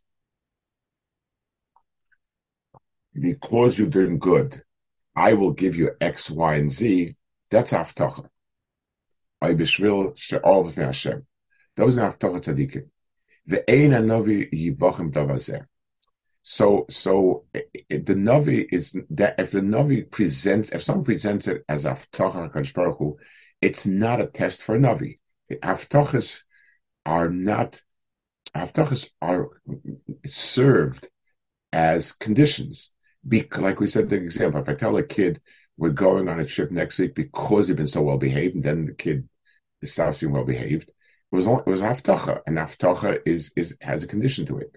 because 3.12 3.78
you're 3.78 3.88
doing 3.88 4.18
good, 4.18 4.62
I 5.14 5.34
will 5.34 5.52
give 5.52 5.76
you 5.76 5.90
X, 6.00 6.30
Y, 6.30 6.54
and 6.56 6.70
Z. 6.70 7.14
That's 7.50 7.72
aftacha. 7.72 8.28
I 9.40 9.52
bishvil 9.52 10.16
she'ol 10.16 10.64
v'nei 10.64 10.86
Hashem. 10.86 11.26
Those 11.76 11.98
are 11.98 12.10
aftacha 12.10 12.40
tzadikim. 12.40 12.88
Ve'ein 13.48 13.90
hanavi 13.90 14.50
yibachim 14.50 15.12
davazeh. 15.12 15.66
So, 16.46 16.84
so 16.90 17.46
it, 17.54 18.04
the 18.04 18.14
navi 18.14 18.66
is 18.70 18.94
that 19.08 19.36
if 19.38 19.52
the 19.52 19.62
navi 19.62 20.10
presents, 20.10 20.68
if 20.68 20.82
someone 20.82 21.06
presents 21.06 21.48
it 21.48 21.64
as 21.70 21.86
aftacha 21.86 22.74
Baruch 22.74 23.18
it's 23.62 23.86
not 23.86 24.20
a 24.20 24.26
test 24.26 24.62
for 24.62 24.78
navi. 24.78 25.20
Aftachas 25.50 26.40
are 27.06 27.30
not 27.30 27.80
haftachas 28.54 29.08
are 29.22 29.48
served 30.26 31.08
as 31.72 32.12
conditions. 32.12 32.90
Be, 33.26 33.48
like 33.56 33.80
we 33.80 33.86
said, 33.86 34.10
the 34.10 34.16
example: 34.16 34.60
if 34.60 34.68
I 34.68 34.74
tell 34.74 34.98
a 34.98 35.02
kid 35.02 35.40
we're 35.78 35.90
going 35.90 36.28
on 36.28 36.40
a 36.40 36.44
trip 36.44 36.70
next 36.70 36.98
week 36.98 37.14
because 37.14 37.68
you've 37.68 37.78
been 37.78 37.86
so 37.86 38.02
well 38.02 38.18
behaved, 38.18 38.56
and 38.56 38.62
then 38.62 38.84
the 38.84 38.92
kid 38.92 39.26
stops 39.82 40.20
being 40.20 40.32
well 40.32 40.44
behaved, 40.44 40.90
it 40.90 40.94
was 41.30 41.46
it 41.46 41.66
was 41.66 41.80
haftacha, 41.80 42.42
and 42.46 42.58
haftacha 42.58 43.20
is 43.24 43.50
is 43.56 43.78
has 43.80 44.04
a 44.04 44.06
condition 44.06 44.44
to 44.44 44.58
it. 44.58 44.76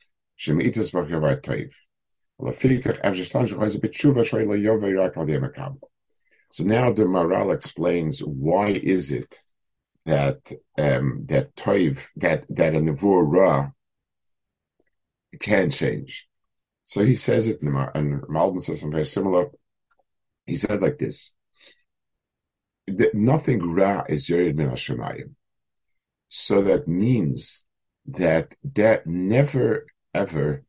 the. 5.25 5.73
So 6.53 6.63
now 6.63 6.91
the 6.91 7.03
Maharal 7.03 7.53
explains 7.53 8.19
why 8.19 8.69
is 8.69 9.11
it 9.11 9.39
that 10.05 10.51
um, 10.77 11.25
that 11.27 11.55
toiv 11.55 12.07
that 12.15 12.45
that 12.49 12.75
a 12.75 12.79
nevur 12.79 13.23
ra 13.25 13.69
can 15.39 15.69
change. 15.69 16.27
So 16.83 17.05
he 17.05 17.15
says 17.15 17.47
it, 17.47 17.61
and 17.61 17.71
Malbim 18.23 18.61
says 18.61 18.79
something 18.81 18.91
very 18.91 19.05
similar. 19.05 19.49
He 20.45 20.55
said 20.55 20.81
like 20.81 20.97
this: 20.97 21.31
that 22.87 23.13
nothing 23.13 23.59
ra 23.73 24.03
is 24.09 24.27
yored 24.27 24.57
min 24.57 24.69
hashemayim. 24.69 25.35
So 26.27 26.61
that 26.63 26.87
means 26.87 27.63
that 28.07 28.55
that 28.73 29.05
never 29.05 29.85
ever 30.13 30.63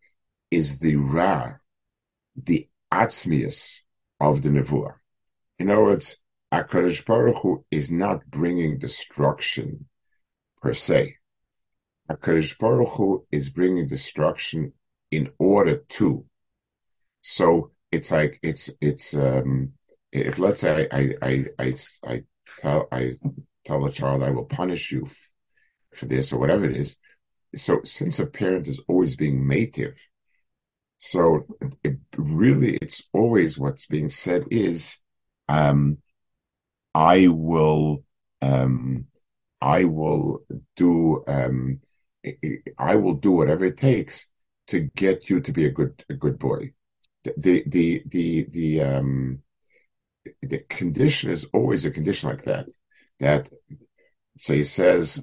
is 0.50 0.78
the 0.78 0.96
ra, 0.96 1.54
the 2.36 2.68
atzmius 2.92 3.80
of 4.20 4.42
the 4.42 4.48
nevuah. 4.48 4.94
In 5.58 5.70
other 5.70 5.84
words, 5.84 6.16
Hakadosh 6.52 7.04
Baruch 7.06 7.38
Hu 7.42 7.64
is 7.70 7.90
not 7.90 8.26
bringing 8.26 8.78
destruction 8.78 9.86
per 10.60 10.74
se. 10.74 11.16
Hakadosh 12.10 12.58
Baruch 12.58 12.90
Hu 12.90 13.26
is 13.32 13.48
bringing 13.48 13.88
destruction 13.88 14.72
in 15.10 15.30
order 15.38 15.78
to. 15.88 16.26
So 17.22 17.70
it's 17.90 18.10
like 18.10 18.38
it's 18.42 18.70
it's 18.80 19.14
um 19.14 19.72
if 20.10 20.38
let's 20.38 20.60
say 20.60 20.88
I 20.92 21.14
I 21.22 21.44
I 21.58 21.74
I 22.04 22.24
tell 22.58 22.88
I 22.92 23.12
tell 23.64 23.84
a 23.86 23.92
child 23.92 24.22
I 24.22 24.30
will 24.30 24.44
punish 24.44 24.92
you 24.92 25.08
for 25.94 26.06
this 26.06 26.32
or 26.32 26.38
whatever 26.38 26.68
it 26.68 26.76
is. 26.76 26.98
So 27.54 27.80
since 27.84 28.18
a 28.18 28.26
parent 28.26 28.68
is 28.68 28.80
always 28.88 29.16
being 29.16 29.46
native, 29.46 29.96
so 30.98 31.46
it 31.82 31.98
really 32.16 32.76
it's 32.76 33.02
always 33.12 33.58
what's 33.58 33.86
being 33.86 34.08
said 34.08 34.44
is 34.50 34.98
um 35.48 35.98
I 36.94 37.28
will 37.28 38.04
um 38.40 39.06
I 39.60 39.84
will 39.84 40.44
do 40.76 41.24
um 41.26 41.80
I 42.78 42.96
will 42.96 43.14
do 43.14 43.32
whatever 43.32 43.64
it 43.64 43.76
takes 43.76 44.28
to 44.68 44.80
get 44.96 45.28
you 45.28 45.40
to 45.40 45.52
be 45.52 45.66
a 45.66 45.70
good 45.70 46.04
a 46.08 46.14
good 46.14 46.38
boy. 46.38 46.72
The 47.24 47.64
the 47.66 48.02
the 48.06 48.46
the 48.50 48.80
um 48.80 49.42
the 50.42 50.58
condition 50.68 51.30
is 51.30 51.46
always 51.52 51.84
a 51.84 51.90
condition 51.90 52.28
like 52.28 52.44
that. 52.44 52.66
That 53.18 53.48
so 54.36 54.54
he 54.54 54.64
says 54.64 55.22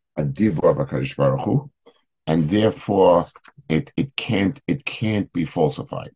a 0.21 0.25
of 0.25 1.15
Baruch 1.17 1.41
Hu, 1.41 1.71
and 2.27 2.49
therefore 2.49 3.27
it, 3.69 3.91
it 3.95 4.15
can't 4.15 4.61
it 4.67 4.85
can't 4.85 5.31
be 5.33 5.45
falsified. 5.45 6.11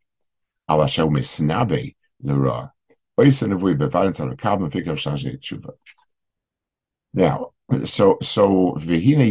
Now, 7.13 7.51
so 7.85 8.17
so 8.21 8.77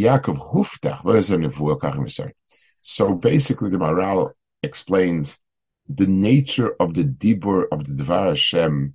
Yaakov 0.00 0.38
So 2.81 3.14
basically 3.14 3.71
the 3.71 3.78
Maharal 3.78 4.33
explains 4.62 5.38
the 5.88 6.07
nature 6.07 6.75
of 6.81 6.95
the 6.95 7.04
dibur 7.04 7.64
of 7.71 7.85
the 7.87 8.02
Dvar 8.02 8.28
Hashem 8.31 8.95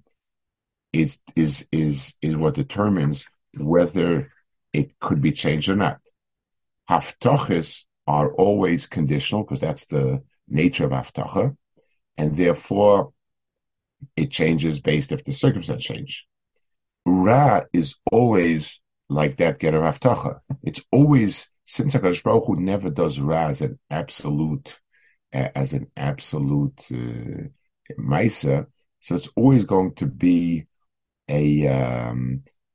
is 0.91 1.19
is 1.36 1.67
is 1.71 2.15
is 2.21 2.36
what 2.36 2.55
determines 2.55 3.25
whether 3.55 4.31
it 4.73 4.99
could 4.99 5.21
be 5.21 5.31
changed 5.31 5.69
or 5.69 5.75
not. 5.75 5.99
Haftoches 6.89 7.83
are 8.07 8.33
always 8.33 8.85
conditional 8.85 9.43
because 9.43 9.60
that's 9.60 9.86
the 9.86 10.23
nature 10.47 10.86
of 10.86 10.91
haftacha, 10.91 11.55
and 12.17 12.36
therefore 12.36 13.13
it 14.15 14.32
changes 14.32 14.79
based 14.79 15.12
if 15.12 15.23
the 15.23 15.32
circumstance 15.32 15.84
change. 15.84 16.25
Ra 17.05 17.62
is 17.73 17.95
always 18.12 18.82
like 19.10 19.38
that 19.38 19.60
get 19.60 19.73
a 19.73 19.77
haftacha. 19.77 20.39
It's 20.63 20.84
always 20.91 21.49
since 21.65 21.93
Hakadosh 21.93 22.23
Baruch 22.23 22.45
Hu 22.47 22.55
never 22.55 22.89
does 22.89 23.19
ra 23.19 23.47
as 23.47 23.62
an 23.62 23.77
absolute 23.89 24.79
uh, 25.34 25.49
as 25.55 25.73
an 25.73 25.91
absolute 25.95 26.82
uh, 26.91 28.63
so 29.01 29.15
it's 29.15 29.29
always 29.36 29.65
going 29.65 29.93
to 29.95 30.05
be 30.05 30.65
a 31.29 31.67
um, 31.67 32.43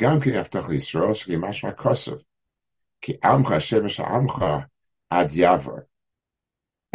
גם 0.00 0.20
כן 0.20 0.34
הבטח 0.34 0.68
לישראל 0.68 1.14
שכי 1.14 1.36
משמע 1.38 1.72
כוסף, 1.72 2.22
כי 3.00 3.12
עמך 3.24 3.54
שמש 3.58 4.00
העמך 4.00 4.44
עד 5.10 5.34
יעבר. 5.34 5.76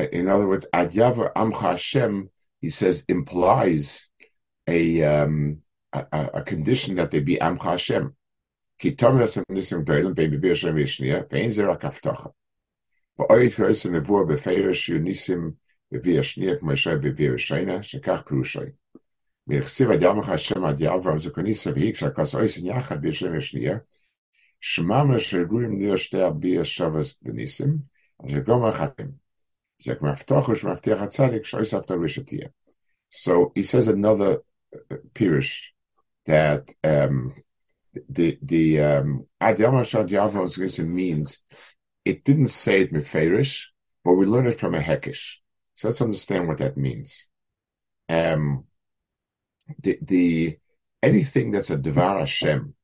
In 0.01 0.27
other 0.27 0.47
words, 0.47 0.65
ad 0.73 0.91
yavar 0.91 1.31
amcha 1.33 1.71
Hashem, 1.71 2.29
he 2.61 2.69
says, 2.69 3.05
implies 3.07 4.09
a, 4.67 5.01
um, 5.03 5.61
a, 5.93 6.29
a 6.33 6.41
condition 6.41 6.95
that 6.95 7.11
they 7.11 7.19
be 7.19 7.37
amcha 7.37 7.71
Hashem. 7.71 8.11
כי 8.77 8.91
תומר 8.91 9.23
הסניסים 9.23 9.81
גדולים 9.81 10.13
בין 10.13 10.31
בביר 10.31 10.55
שם 10.55 10.75
ושנייה, 10.75 11.19
ואין 11.31 11.49
זה 11.49 11.65
רק 11.71 11.85
הבטחה. 11.85 12.29
ואוי 13.19 13.49
תכועס 13.49 13.85
הנבואה 13.85 14.25
בפרש 14.25 14.85
שיהיו 14.85 14.99
ניסים 14.99 15.51
בביר 15.91 16.19
השנייה 16.19 16.55
כמו 16.59 16.73
ישי 16.73 16.95
בביר 17.01 17.33
השיינה, 17.33 17.83
שכך 17.83 18.21
פירושי. 19.49 19.59
מלכסיב 19.59 19.91
עד 19.91 20.01
ימך 20.01 20.29
השם 20.29 20.65
עד 20.65 20.81
יעבר, 20.81 21.17
זה 21.17 21.29
כניסה 21.29 21.71
והיא 21.71 21.93
כשהכוס 21.93 22.35
אויסן 22.35 22.65
יחד 22.65 23.01
ביר 23.01 23.11
שם 23.11 23.37
ושנייה, 23.37 23.77
שמם 24.59 25.19
שגויים 25.19 25.77
נראה 25.77 25.97
שתי 25.97 26.21
הביר 26.21 26.63
שבס 26.63 27.15
בניסים, 27.21 27.77
אשר 28.27 28.39
גומר 28.39 28.69
אחתם. 28.69 29.07
זה 29.79 29.95
כמו 29.95 30.09
הבטח 30.09 30.49
ושמבטיח 30.49 31.01
הצדיק 31.01 31.45
שאויס 31.45 31.73
אבטר 31.73 31.95
ושתהיה. 32.03 32.47
So 33.09 33.51
he 33.55 33.63
says 33.63 33.87
another 33.87 34.39
pirush 35.13 35.53
that 36.25 36.73
um, 36.83 37.33
the 38.09 38.37
the 38.41 38.81
um 38.81 39.27
Adyama 39.39 40.83
means 40.87 41.41
it 42.03 42.23
didn't 42.23 42.47
say 42.47 42.81
it 42.81 42.93
meferish, 42.93 43.65
but 44.03 44.13
we 44.13 44.25
learn 44.25 44.47
it 44.47 44.59
from 44.59 44.73
a 44.75 44.79
hekish. 44.79 45.23
So 45.75 45.87
let's 45.87 46.01
understand 46.01 46.47
what 46.47 46.57
that 46.57 46.77
means. 46.77 47.27
Um, 48.09 48.65
the 49.82 49.98
the 50.02 50.58
anything 51.02 51.50
that's 51.50 51.70
a 51.70 51.76
devar 51.76 52.20
Hashem 52.20 52.74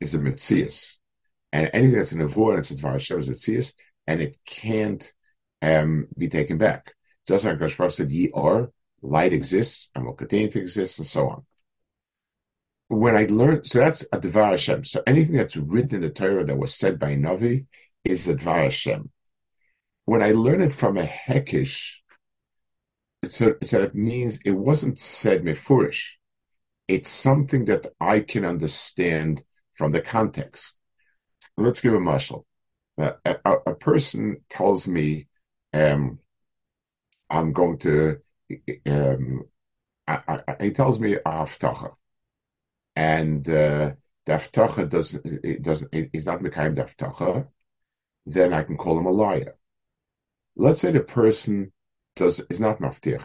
is 0.00 0.14
a 0.14 0.18
mitzias, 0.18 0.96
and 1.52 1.70
anything 1.72 1.98
that's 1.98 2.12
a 2.12 2.16
nevor 2.16 2.56
that's 2.56 2.70
a 2.70 2.76
devar 2.76 2.92
Hashem 2.92 3.20
is 3.20 3.28
a 3.28 3.32
mitzias, 3.32 3.72
and 4.06 4.20
it 4.20 4.38
can't 4.46 5.10
um, 5.62 6.08
be 6.16 6.28
taken 6.28 6.58
back. 6.58 6.94
Just 7.28 7.44
like 7.44 7.58
Gashbar 7.58 7.90
said, 7.90 8.10
"Ye 8.10 8.30
are 8.34 8.70
light 9.02 9.32
exists 9.32 9.90
and 9.94 10.04
will 10.04 10.14
continue 10.14 10.50
to 10.50 10.60
exist, 10.60 10.98
and 10.98 11.06
so 11.06 11.28
on." 11.28 11.46
when 12.88 13.16
I 13.16 13.26
learned, 13.28 13.66
so 13.66 13.78
that's 13.80 14.02
a 14.12 14.20
Dvar 14.20 14.52
Hashem. 14.52 14.84
So 14.84 15.02
anything 15.06 15.36
that's 15.36 15.56
written 15.56 15.96
in 15.96 16.00
the 16.02 16.10
Torah 16.10 16.44
that 16.44 16.58
was 16.58 16.74
said 16.74 16.98
by 16.98 17.14
Navi 17.14 17.66
is 18.04 18.28
a 18.28 18.34
Dvar 18.34 18.64
Hashem. 18.64 19.10
When 20.04 20.22
I 20.22 20.32
learned 20.32 20.62
it 20.62 20.74
from 20.74 20.96
a 20.96 21.04
Hekish, 21.04 21.94
so, 23.28 23.54
so 23.64 23.80
it 23.80 23.94
means 23.94 24.38
it 24.44 24.52
wasn't 24.52 25.00
said 25.00 25.42
mefurish. 25.42 26.15
It's 26.88 27.10
something 27.10 27.64
that 27.66 27.92
I 28.00 28.20
can 28.20 28.44
understand 28.44 29.42
from 29.74 29.92
the 29.92 30.00
context. 30.00 30.78
Let's 31.56 31.80
give 31.80 31.94
a 31.94 31.98
mashal. 31.98 32.44
Uh, 32.98 33.12
a, 33.24 33.36
a, 33.66 33.74
person 33.74 34.38
tells 34.48 34.88
me, 34.88 35.26
um, 35.74 36.18
I'm 37.28 37.52
going 37.52 37.78
to, 37.78 38.18
um, 38.86 39.42
I, 40.06 40.40
I, 40.48 40.56
he 40.60 40.70
tells 40.70 40.98
me 40.98 41.14
a 41.14 41.20
haftacha 41.20 41.90
and 42.96 43.46
uh, 43.48 43.92
the 44.24 44.86
doesn't 44.90 45.26
it 45.44 45.62
doesn't 45.62 45.94
it, 45.94 46.10
he's 46.12 46.26
not 46.26 46.40
Mekayim 46.40 46.74
the 46.74 47.46
then 48.24 48.52
I 48.52 48.64
can 48.64 48.76
call 48.76 48.98
him 48.98 49.06
a 49.06 49.10
liar. 49.10 49.54
Let's 50.56 50.80
say 50.80 50.90
the 50.90 51.00
person 51.00 51.72
does 52.16 52.40
is 52.50 52.58
not 52.58 52.78
Maftich, 52.78 53.22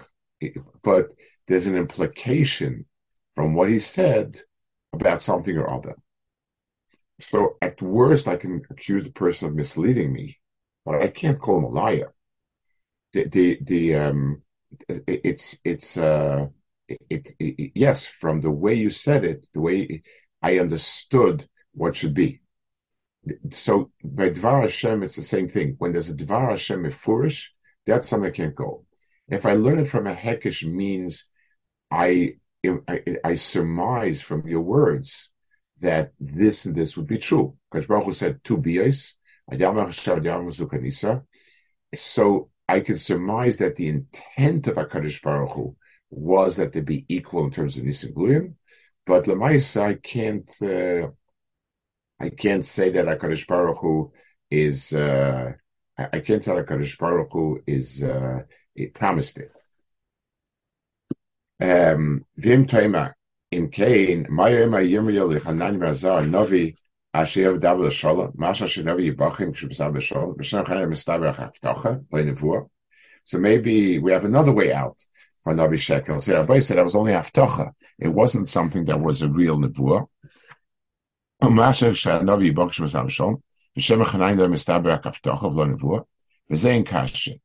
but 0.84 1.08
there's 1.48 1.66
an 1.66 1.76
implication 1.76 2.86
from 3.36 3.54
what 3.54 3.70
he 3.70 3.80
said 3.80 4.40
about 4.94 5.22
something 5.22 5.58
or 5.58 5.70
other. 5.70 5.96
So 7.20 7.58
at 7.62 7.82
worst, 7.82 8.28
I 8.28 8.36
can 8.36 8.62
accuse 8.70 9.04
the 9.04 9.12
person 9.12 9.48
of 9.48 9.56
misleading 9.56 10.12
me, 10.12 10.40
but 10.86 11.02
I 11.02 11.08
can't 11.08 11.40
call 11.40 11.60
him 11.60 11.66
a 11.66 11.70
liar. 11.70 12.14
The 13.14 13.28
the, 13.28 13.60
the 13.62 13.96
um, 13.96 14.42
it's 14.88 15.58
it's 15.64 15.98
uh, 15.98 16.48
it, 16.88 17.34
it, 17.40 17.72
yes, 17.76 18.06
from 18.06 18.42
the 18.42 18.52
way 18.52 18.74
you 18.74 18.90
said 18.90 19.24
it, 19.24 19.46
the 19.54 19.62
way 19.62 20.02
I 20.42 20.60
understood 20.60 21.48
what 21.74 21.96
should 21.96 22.14
be. 22.14 22.42
So 23.52 23.92
by 24.04 24.32
Dvar 24.32 24.64
Hashem, 24.64 25.04
it's 25.04 25.16
the 25.16 25.24
same 25.24 25.48
thing. 25.48 25.76
When 25.78 25.92
there's 25.92 26.10
a 26.10 26.16
Dvar 26.16 26.50
Hashem 26.50 26.84
Mefurish, 26.84 27.46
that's 27.86 28.10
something 28.10 28.30
I 28.30 28.36
can't 28.36 28.56
go. 28.56 28.86
If 29.28 29.46
I 29.46 29.54
learn 29.54 29.80
it 29.80 29.90
from 29.90 30.08
a 30.08 30.16
Hekesh 30.16 30.64
means 30.68 31.26
I, 31.92 32.36
I, 32.64 33.18
I 33.24 33.36
surmise 33.36 34.22
from 34.22 34.48
your 34.48 34.62
words 34.62 35.30
that 35.80 36.12
this 36.20 36.66
and 36.66 36.76
this 36.76 36.96
would 36.96 37.08
be 37.08 37.18
true. 37.18 37.58
Because 37.72 37.88
Baruch 37.88 38.06
Hu 38.06 38.14
said 38.14 38.44
two 38.44 38.58
biyos, 38.58 39.14
so 41.94 42.50
I 42.70 42.80
can 42.80 42.98
surmise 42.98 43.58
that 43.58 43.76
the 43.76 43.88
intent 43.88 44.68
of 44.68 44.76
HaKadosh 44.76 45.22
Baruch 45.22 45.54
Hu 45.54 45.76
was 46.10 46.56
that 46.56 46.72
they 46.72 46.82
be 46.82 47.06
equal 47.10 47.46
in 47.46 47.52
terms 47.52 47.78
of 47.78 47.84
Nisan 47.84 48.14
Gluyim, 48.14 48.54
but 49.06 49.26
Lamaisa, 49.26 49.82
I 49.82 49.94
can't, 49.96 50.50
uh, 50.62 51.10
I 52.20 52.30
can't 52.30 52.66
say 52.66 52.92
that 52.92 53.06
HaKadosh 53.06 53.48
Baruch 53.48 53.80
Hu 53.80 54.12
is, 54.50 54.94
uh, 54.94 55.54
I 55.98 56.20
can't 56.20 56.42
tell 56.44 56.56
HaKadosh 56.64 56.98
Baruch 56.98 57.32
Hu 57.32 57.62
is, 57.66 58.04
uh, 58.04 58.44
it 58.76 58.94
promised 58.94 59.38
it. 59.38 59.52
Um, 61.62 62.26
Vim 62.38 62.66
Taima, 62.66 63.14
in 63.52 63.70
Cain, 63.70 64.26
Yirmiyah 64.26 65.40
Lichanan 65.40 65.78
Razar, 65.78 66.28
Novi, 66.28 66.76
Shala, 67.14 68.32
Masha 68.36 68.66
Shinovi 68.66 69.16
Lein 72.12 72.66
So 73.24 73.38
maybe 73.38 74.00
we 74.00 74.12
have 74.12 74.26
another 74.26 74.52
way 74.52 74.74
out 74.74 74.98
for 75.44 75.54
Navi 75.54 75.78
Shekel. 75.78 76.20
So 76.22 76.34
Rabbi 76.34 76.60
said 76.60 76.78
that 76.78 76.84
was 76.84 76.96
only 76.96 77.12
Haftacha. 77.12 77.72
It 78.00 78.08
wasn't 78.08 78.50
something 78.50 78.86
that 78.86 79.02
was 79.02 79.22
a 79.22 79.30
real 79.30 79.58
Nevuah. 79.58 80.08
Masha 81.44 81.92
Nevuah, 85.68 86.06
Kashin 86.86 87.40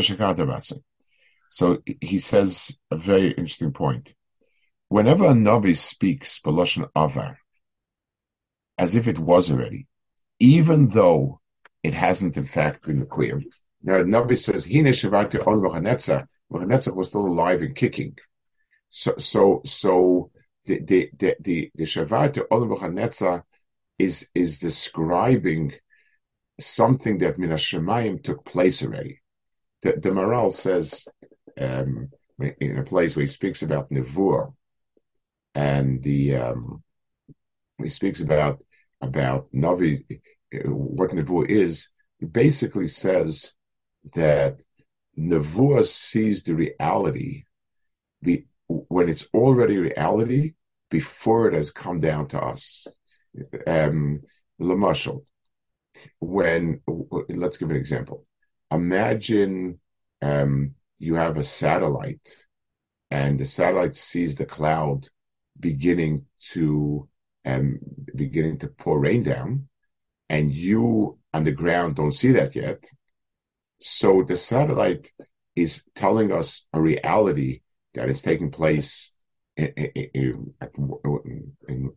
shekata. 0.00 0.80
So 1.48 1.78
he 2.00 2.18
says 2.18 2.76
a 2.90 2.96
very 2.96 3.28
interesting 3.30 3.72
point. 3.72 4.14
Whenever 4.88 5.26
a 5.26 5.32
Navi 5.32 5.76
speaks 5.76 6.38
Baloshan 6.40 6.88
Avar, 6.94 7.38
as 8.78 8.94
if 8.94 9.08
it 9.08 9.18
was 9.18 9.50
already, 9.50 9.86
even 10.38 10.88
though 10.88 11.40
it 11.82 11.94
hasn't 11.94 12.36
in 12.36 12.46
fact 12.46 12.86
been 12.86 13.06
cleared. 13.06 13.44
Now 13.82 14.02
Navi 14.02 14.38
says, 14.38 14.66
Hine 14.66 14.86
Shavati 14.86 15.46
on 15.46 15.60
Vahanetzah, 15.60 16.26
Vahanetzah 16.52 16.94
was 16.94 17.08
still 17.08 17.26
alive 17.26 17.62
and 17.62 17.74
kicking. 17.74 18.18
So 18.88 19.16
so 19.18 19.62
so 19.64 20.30
the 20.66 20.80
the 20.80 21.10
the 21.18 21.36
the, 21.40 21.70
the 21.74 21.84
Shavat 21.84 22.34
Olam 22.50 23.42
is 23.98 24.28
is 24.34 24.58
describing 24.58 25.72
something 26.60 27.18
that 27.18 27.38
Min 27.38 27.50
Shemayim 27.50 28.22
took 28.22 28.44
place 28.44 28.82
already. 28.82 29.22
The, 29.82 29.92
the 29.92 30.10
Maharal 30.10 30.52
says 30.52 31.06
um, 31.60 32.10
in 32.60 32.78
a 32.78 32.84
place 32.84 33.16
where 33.16 33.24
he 33.24 33.28
speaks 33.28 33.62
about 33.62 33.90
Nevuah 33.90 34.52
and 35.54 36.02
the 36.02 36.36
um, 36.36 36.82
he 37.82 37.88
speaks 37.88 38.20
about 38.20 38.62
about 39.00 39.48
Navi, 39.52 40.04
what 40.64 41.10
Nevuah 41.10 41.48
is. 41.48 41.88
He 42.18 42.26
basically 42.26 42.88
says 42.88 43.52
that 44.14 44.56
Nevuah 45.18 45.86
sees 45.86 46.42
the 46.42 46.54
reality 46.54 47.44
be, 48.22 48.46
when 48.88 49.08
it's 49.08 49.26
already 49.34 49.78
reality 49.78 50.54
before 50.90 51.48
it 51.48 51.54
has 51.54 51.70
come 51.70 52.00
down 52.00 52.28
to 52.28 52.40
us. 52.40 52.86
Um, 53.66 54.22
Lamashal, 54.60 55.24
when 56.18 56.80
let's 57.28 57.58
give 57.58 57.70
an 57.70 57.76
example. 57.76 58.26
Imagine 58.70 59.78
um, 60.22 60.74
you 60.98 61.14
have 61.14 61.36
a 61.36 61.44
satellite, 61.44 62.28
and 63.10 63.38
the 63.38 63.44
satellite 63.44 63.96
sees 63.96 64.34
the 64.34 64.46
cloud 64.46 65.08
beginning 65.58 66.26
to 66.52 67.08
um, 67.44 67.78
beginning 68.14 68.58
to 68.60 68.68
pour 68.68 68.98
rain 69.00 69.22
down, 69.22 69.68
and 70.28 70.52
you 70.52 71.18
on 71.32 71.44
the 71.44 71.52
ground 71.52 71.96
don't 71.96 72.12
see 72.12 72.32
that 72.32 72.56
yet. 72.56 72.90
So 73.80 74.24
the 74.26 74.38
satellite 74.38 75.12
is 75.54 75.82
telling 75.94 76.32
us 76.32 76.64
a 76.72 76.80
reality 76.80 77.60
that 77.96 78.08
is 78.08 78.22
taking 78.22 78.50
place 78.50 79.10
in, 79.56 79.68
in, 79.68 80.54
in 81.68 81.90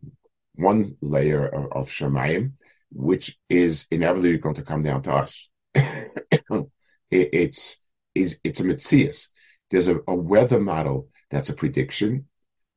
one 0.54 0.96
layer 1.00 1.46
of, 1.46 1.72
of 1.72 1.88
Shemayim, 1.88 2.52
which 2.90 3.38
is 3.48 3.86
inevitably 3.90 4.38
going 4.38 4.56
to 4.56 4.62
come 4.62 4.82
down 4.82 5.02
to 5.02 5.12
us. 5.12 5.48
it, 5.74 6.66
it's, 7.10 7.76
it's, 8.14 8.36
it's 8.42 8.60
a 8.60 8.64
mitzias. 8.64 9.28
There's 9.70 9.88
a, 9.88 10.00
a, 10.08 10.14
weather 10.14 10.58
model 10.58 11.08
that's 11.30 11.50
a 11.50 11.54
prediction 11.54 12.26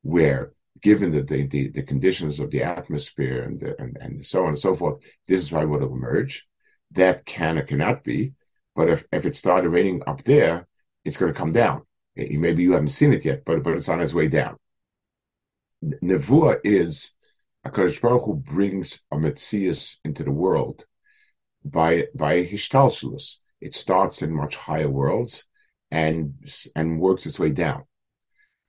where, 0.02 0.52
given 0.80 1.10
the, 1.10 1.22
the, 1.22 1.46
the, 1.46 1.68
the 1.68 1.82
conditions 1.82 2.38
of 2.38 2.50
the 2.50 2.62
atmosphere 2.62 3.42
and, 3.42 3.60
the, 3.60 3.80
and, 3.80 3.96
and 4.00 4.24
so 4.24 4.42
on 4.42 4.50
and 4.50 4.58
so 4.58 4.76
forth, 4.76 5.02
this 5.26 5.40
is 5.40 5.50
why 5.50 5.64
what 5.64 5.80
will 5.80 5.92
emerge. 5.92 6.46
That 6.92 7.24
can 7.24 7.58
or 7.58 7.62
cannot 7.62 8.04
be. 8.04 8.34
But 8.76 8.88
if, 8.88 9.04
if 9.10 9.26
it 9.26 9.34
started 9.34 9.70
raining 9.70 10.02
up 10.06 10.22
there, 10.24 10.68
it's 11.04 11.16
going 11.16 11.32
to 11.32 11.38
come 11.38 11.52
down. 11.52 11.82
Maybe 12.16 12.62
you 12.62 12.72
haven't 12.72 12.88
seen 12.88 13.12
it 13.12 13.24
yet, 13.24 13.44
but 13.44 13.62
but 13.62 13.76
it's 13.76 13.88
on 13.88 14.00
its 14.00 14.14
way 14.14 14.28
down. 14.28 14.56
Nevuah 15.82 16.60
is 16.64 17.12
a 17.64 17.70
Baruch 17.70 18.24
Hu 18.24 18.34
brings 18.34 19.00
a 19.10 19.16
Metzias 19.16 19.96
into 20.04 20.22
the 20.22 20.30
world 20.30 20.84
by 21.64 22.06
by 22.14 22.44
Hishtalshalus. 22.44 23.36
It 23.60 23.74
starts 23.74 24.22
in 24.22 24.32
much 24.32 24.54
higher 24.54 24.88
worlds 24.88 25.44
and 25.90 26.34
and 26.76 27.00
works 27.00 27.26
its 27.26 27.38
way 27.38 27.50
down. 27.50 27.84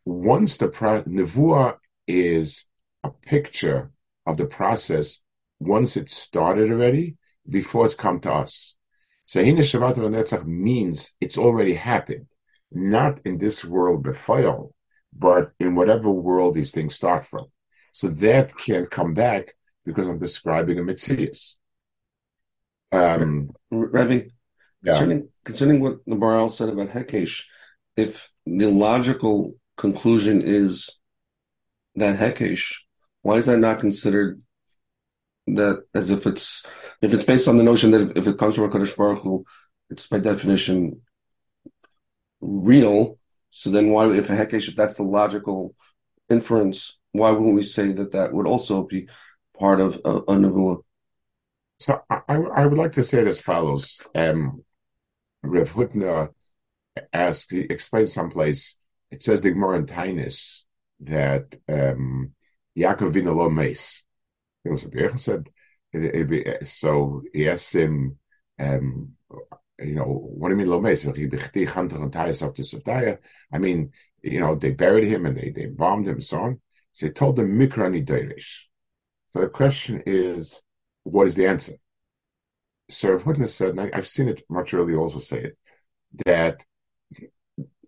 Once 0.06 0.58
the 0.58 0.68
pro- 0.68 1.04
Nevuah 1.04 1.78
is 2.08 2.66
a 3.04 3.12
picture 3.12 3.92
of 4.26 4.38
the 4.38 4.46
process 4.46 5.20
once 5.60 5.96
it 5.96 6.10
started 6.10 6.72
already, 6.72 7.18
before 7.50 7.86
it's 7.86 7.96
come 7.96 8.20
to 8.20 8.32
us. 8.32 8.76
So 9.26 9.44
Hina 9.44 9.62
Shabbat 9.62 9.96
Netzach 9.96 10.46
means 10.46 11.12
it's 11.22 11.38
already 11.38 11.76
happened 11.76 12.28
not 12.76 13.20
in 13.26 13.38
this 13.38 13.64
world 13.64 14.04
before, 14.04 14.70
but 15.18 15.52
in 15.60 15.76
whatever 15.76 16.12
world 16.12 16.56
these 16.56 16.72
things 16.72 16.96
start 16.96 17.26
from. 17.26 17.46
So 17.94 18.10
that 18.10 18.56
can 18.58 18.86
come 18.88 19.14
back 19.14 19.56
because 19.86 20.08
I'm 20.08 20.20
describing 20.20 20.80
a 20.80 20.82
Metzias. 20.82 21.56
Um, 22.92 23.52
Rebbe, 23.72 24.26
yeah. 24.84 24.92
concerning, 24.92 25.30
concerning 25.44 25.80
what 25.80 25.98
the 26.06 26.16
Maharal 26.16 26.52
said 26.52 26.70
about 26.70 26.90
Hekesh, 26.90 27.46
if 27.96 28.30
the 28.46 28.70
logical 28.70 29.56
conclusion 29.78 30.42
is 30.42 30.90
that 31.96 32.18
Hekesh, 32.18 32.82
why 33.22 33.38
is 33.38 33.46
that 33.46 33.58
not 33.58 33.80
considered 33.80 34.42
that 35.48 35.84
as 35.94 36.10
if 36.10 36.26
it's 36.26 36.66
if 37.02 37.14
it's 37.14 37.24
based 37.24 37.48
on 37.48 37.58
the 37.58 37.64
notion 37.64 37.92
that 37.92 38.02
if, 38.02 38.18
if 38.18 38.28
it 38.28 38.38
comes 38.38 38.56
from 38.56 38.66
a 38.66 38.70
Kaddish 38.70 38.94
Baruch 38.94 39.22
Hu, 39.22 39.46
it's 39.90 40.08
by 40.08 40.20
definition 40.20 41.02
real. 42.41 43.17
So 43.52 43.69
then, 43.69 43.89
why, 43.89 44.12
if 44.12 44.30
a 44.30 44.34
hekesh, 44.34 44.67
if 44.67 44.76
that's 44.76 44.95
the 44.95 45.04
logical 45.04 45.76
inference, 46.30 47.00
why 47.12 47.32
wouldn't 47.32 47.56
we 47.56 47.63
say 47.63 47.91
that 47.93 48.12
that 48.12 48.34
would 48.34 48.48
also 48.48 48.84
be 48.84 49.08
part 49.58 49.80
of 49.80 50.02
a, 50.04 50.21
a? 50.28 50.84
So 51.80 52.02
I, 52.10 52.21
I 52.28 52.65
would 52.65 52.78
like 52.78 52.93
to 52.93 53.04
say 53.04 53.19
it 53.19 53.28
as 53.28 53.41
follows. 53.41 54.00
Um, 54.13 54.63
Rev 55.43 55.71
Hutner 55.71 56.30
asked, 57.13 57.52
he 57.52 57.62
explains 57.62 58.13
someplace, 58.13 58.76
it 59.12 59.24
says 59.24 59.41
the 59.41 59.52
Gemara 59.52 59.80
in 59.80 59.88
that 61.02 61.45
um, 61.69 62.32
Yaakov 62.78 63.13
Vino 63.13 63.34
lo 63.34 63.50
meis. 63.50 64.04
You 64.63 64.71
know, 64.71 64.78
so 64.78 64.89
said, 65.17 65.50
so 66.65 67.21
he 67.34 67.48
asked 67.48 67.74
him, 67.74 68.17
um, 68.60 69.13
you 69.80 69.96
know, 69.96 70.04
what 70.04 70.50
do 70.50 70.54
you 70.54 70.58
mean 70.58 70.68
Lomes? 70.68 71.06
I 71.06 71.12
mean, 73.58 73.92
you 74.22 74.40
know, 74.40 74.56
they 74.56 74.72
buried 74.72 75.06
him 75.06 75.26
and 75.26 75.38
they, 75.38 75.50
they 75.50 75.66
bombed 75.66 76.08
him 76.08 76.16
and 76.16 76.24
so 76.24 76.40
on. 76.40 76.62
So 76.94 77.06
they 77.06 77.12
told 77.12 77.38
him 77.38 77.60
Mikrani 77.60 78.06
Deirish. 78.06 78.60
So 79.34 79.42
the 79.42 79.50
question 79.50 80.02
is, 80.06 80.62
what 81.04 81.28
is 81.28 81.36
the 81.36 81.48
answer? 81.48 81.74
so 82.90 83.18
Hutner 83.18 83.50
said, 83.50 83.72
and 83.72 83.82
I, 83.82 83.90
have 83.94 84.08
seen 84.08 84.28
it 84.28 84.44
much 84.50 84.74
earlier 84.74 84.98
also 84.98 85.20
say 85.20 85.44
it, 85.44 85.58
that 86.26 86.64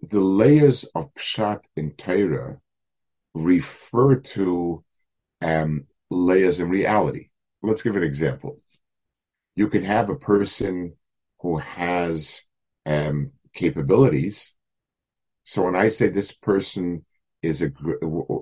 the 0.02 0.20
layers 0.20 0.86
of 0.96 1.14
Pshat 1.14 1.62
in 1.76 1.92
Torah 1.92 2.60
refer 3.34 4.16
to 4.16 4.84
um, 5.42 5.86
layers 6.10 6.60
in 6.60 6.70
reality. 6.70 7.30
Let's 7.62 7.84
give 7.84 7.96
an 7.96 8.04
example. 8.04 8.60
You 9.56 9.70
can 9.70 9.84
have 9.84 10.10
a 10.10 10.16
person 10.16 10.96
who 11.40 11.58
has 11.58 12.42
um, 12.86 13.32
capabilities. 13.54 14.54
So 15.44 15.64
when 15.64 15.76
I 15.76 15.90
say 15.90 16.10
this 16.10 16.32
person 16.32 17.06
is 17.42 17.62
a 17.62 17.72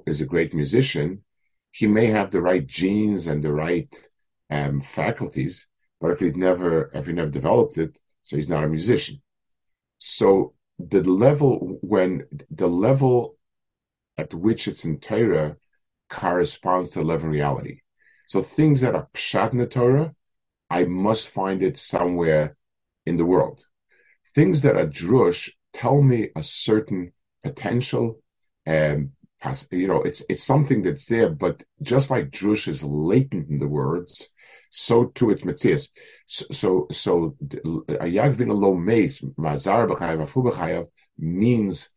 is 0.05 0.21
a 0.21 0.25
great 0.25 0.53
musician, 0.53 1.23
he 1.71 1.88
may 1.88 2.08
have 2.08 2.31
the 2.31 2.41
right 2.41 2.65
genes 2.65 3.27
and 3.27 3.43
the 3.43 3.53
right 3.53 3.93
um, 4.49 4.81
faculties, 4.81 5.67
but 5.99 6.12
if 6.12 6.19
he's 6.19 6.36
never 6.36 6.91
if 6.93 7.08
he 7.08 7.13
never 7.13 7.29
developed 7.29 7.77
it, 7.77 7.99
so 8.23 8.36
he's 8.36 8.49
not 8.49 8.63
a 8.63 8.69
musician. 8.69 9.21
So 9.97 10.53
the 10.79 11.03
level 11.03 11.77
when 11.81 12.23
the 12.49 12.67
level 12.67 13.38
at 14.17 14.34
which 14.34 14.67
it's 14.67 14.86
in 14.86 14.99
Torah 14.99 15.58
corresponds 16.10 16.91
to 16.91 17.01
level 17.01 17.29
reality. 17.29 17.81
So 18.27 18.41
things 18.41 18.81
that 18.81 18.95
are 18.95 19.08
pshat 19.13 19.51
in 19.51 19.58
the 19.60 19.67
Torah, 19.67 20.15
I 20.69 20.86
must 20.86 21.29
find 21.29 21.62
it 21.62 21.77
somewhere 21.77 22.58
in 23.05 23.17
the 23.17 23.25
world. 23.25 23.65
Things 24.33 24.61
that 24.61 24.75
are 24.75 24.87
drush 24.87 25.49
tell 25.73 26.01
me 26.01 26.29
a 26.35 26.43
certain 26.43 27.11
potential, 27.43 28.21
um, 28.67 29.11
you 29.71 29.87
know, 29.87 30.01
it's 30.01 30.23
it's 30.27 30.43
something 30.43 30.81
that's 30.81 31.05
there, 31.05 31.29
but 31.29 31.63
just 31.81 32.09
like 32.09 32.31
drush 32.31 32.67
is 32.67 32.83
latent 32.83 33.49
in 33.49 33.59
the 33.59 33.67
words, 33.67 34.29
so 34.71 35.05
too 35.05 35.29
it's 35.29 35.43
mitzias. 35.43 35.89
So 36.25 36.45
so, 36.51 36.87
so 36.91 37.37
a 37.89 38.05
yagvin 38.05 38.51
lo 38.51 38.75
meis 38.75 39.21
mazar 39.37 39.87
b'chayav 39.87 40.87
means 41.17 41.89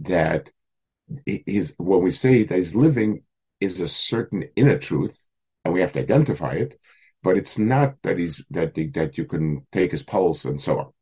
that 0.00 0.50
his 1.26 1.74
when 1.76 2.02
we 2.02 2.10
say 2.10 2.44
that 2.44 2.58
he's 2.58 2.74
living 2.74 3.22
is 3.60 3.80
a 3.80 3.88
certain 3.88 4.48
inner 4.56 4.78
truth, 4.78 5.18
and 5.64 5.74
we 5.74 5.80
have 5.82 5.92
to 5.92 6.00
identify 6.00 6.54
it, 6.54 6.80
but 7.24 7.38
it's 7.38 7.58
not 7.58 7.96
that 8.02 8.18
he's 8.18 8.44
that 8.50 8.74
that 8.94 9.18
you 9.18 9.24
can 9.24 9.66
take 9.72 9.90
his 9.90 10.02
pulse 10.02 10.44
and 10.44 10.60
so 10.60 10.78
on. 10.78 10.92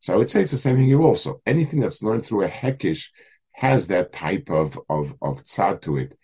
So 0.00 0.14
I 0.14 0.16
would 0.16 0.30
say 0.30 0.40
it's 0.42 0.52
the 0.52 0.56
same 0.56 0.76
thing 0.76 0.86
here 0.86 1.02
also. 1.02 1.42
Anything 1.44 1.80
that's 1.80 2.02
learned 2.02 2.24
through 2.24 2.44
a 2.44 2.48
hekish 2.48 3.08
has 3.52 3.88
that 3.88 4.12
type 4.12 4.48
of 4.50 4.78
of 4.88 5.14
of 5.20 5.44
tzad 5.44 5.82
to 5.82 5.98
it. 5.98 6.16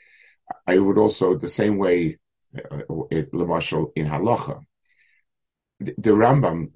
I 0.66 0.78
would 0.78 0.98
also 0.98 1.36
the 1.36 1.48
same 1.48 1.78
way, 1.78 2.18
uh, 2.56 2.82
it, 3.10 3.32
Lamashal 3.32 3.92
in 3.96 4.06
halacha. 4.06 4.60
The, 5.80 6.10
Rambam, 6.10 6.68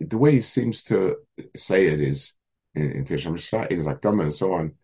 the 0.00 0.18
way 0.18 0.32
he 0.32 0.40
seems 0.40 0.82
to 0.84 1.16
say 1.54 1.86
it 1.86 2.00
is 2.00 2.32
in, 2.74 2.90
in 2.90 3.04
Pesham 3.04 3.36
is 3.70 3.86
like 3.86 4.00
Dhamma 4.00 4.24
and 4.24 4.34
so 4.34 4.54
on. 4.54 4.74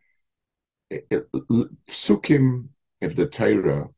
Psukim 1.90 2.68
if 3.00 3.16
the 3.16 3.26
Torah 3.26 3.88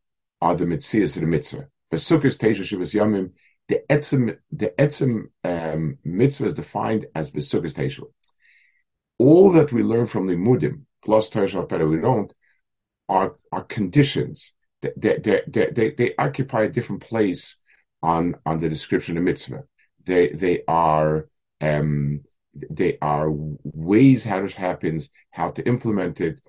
are 0.41 0.55
the 0.55 0.65
mitzvahs 0.65 1.17
of 1.17 1.23
the 1.23 1.27
mitzvah. 1.27 1.69
But 1.93 2.01
Sukkot 2.01 2.39
Teisha 2.39 2.63
Shivas 2.63 2.95
Yomim, 2.95 3.33
the 3.69 3.83
etzim 3.91 4.39
the 4.51 4.73
etzim 4.79 5.25
um, 5.45 5.99
mitzvah 6.03 6.47
is 6.47 6.55
defined 6.55 7.05
as 7.15 7.31
besukkos 7.31 7.75
Teisha. 7.75 8.05
All 9.19 9.53
that 9.53 9.73
we 9.73 9.83
learn 9.83 10.07
from 10.07 10.27
the 10.27 10.33
mudim 10.33 10.85
plus 11.05 11.29
Torah 11.29 11.67
better 11.67 11.87
we 11.87 11.99
don't 11.99 12.33
are 13.11 13.37
are 13.53 13.65
conditions. 13.65 14.55
They, 14.81 14.93
they, 14.97 15.43
they, 15.47 15.71
they, 15.71 15.91
they 15.91 16.15
occupy 16.17 16.63
a 16.63 16.71
different 16.71 17.03
place 17.03 17.59
on 18.03 18.37
on 18.47 18.59
the 18.61 18.71
description 18.71 19.19
of 19.19 19.25
mitzvah. 19.25 19.65
They 20.07 20.31
they 20.31 20.63
are 20.67 21.29
um, 21.61 22.23
they 22.71 22.97
are 23.03 23.29
ways 23.31 24.25
how 24.25 24.43
it 24.45 24.55
happens, 24.55 25.11
how 25.31 25.51
to 25.51 25.67
implement 25.69 26.23
it. 26.23 26.41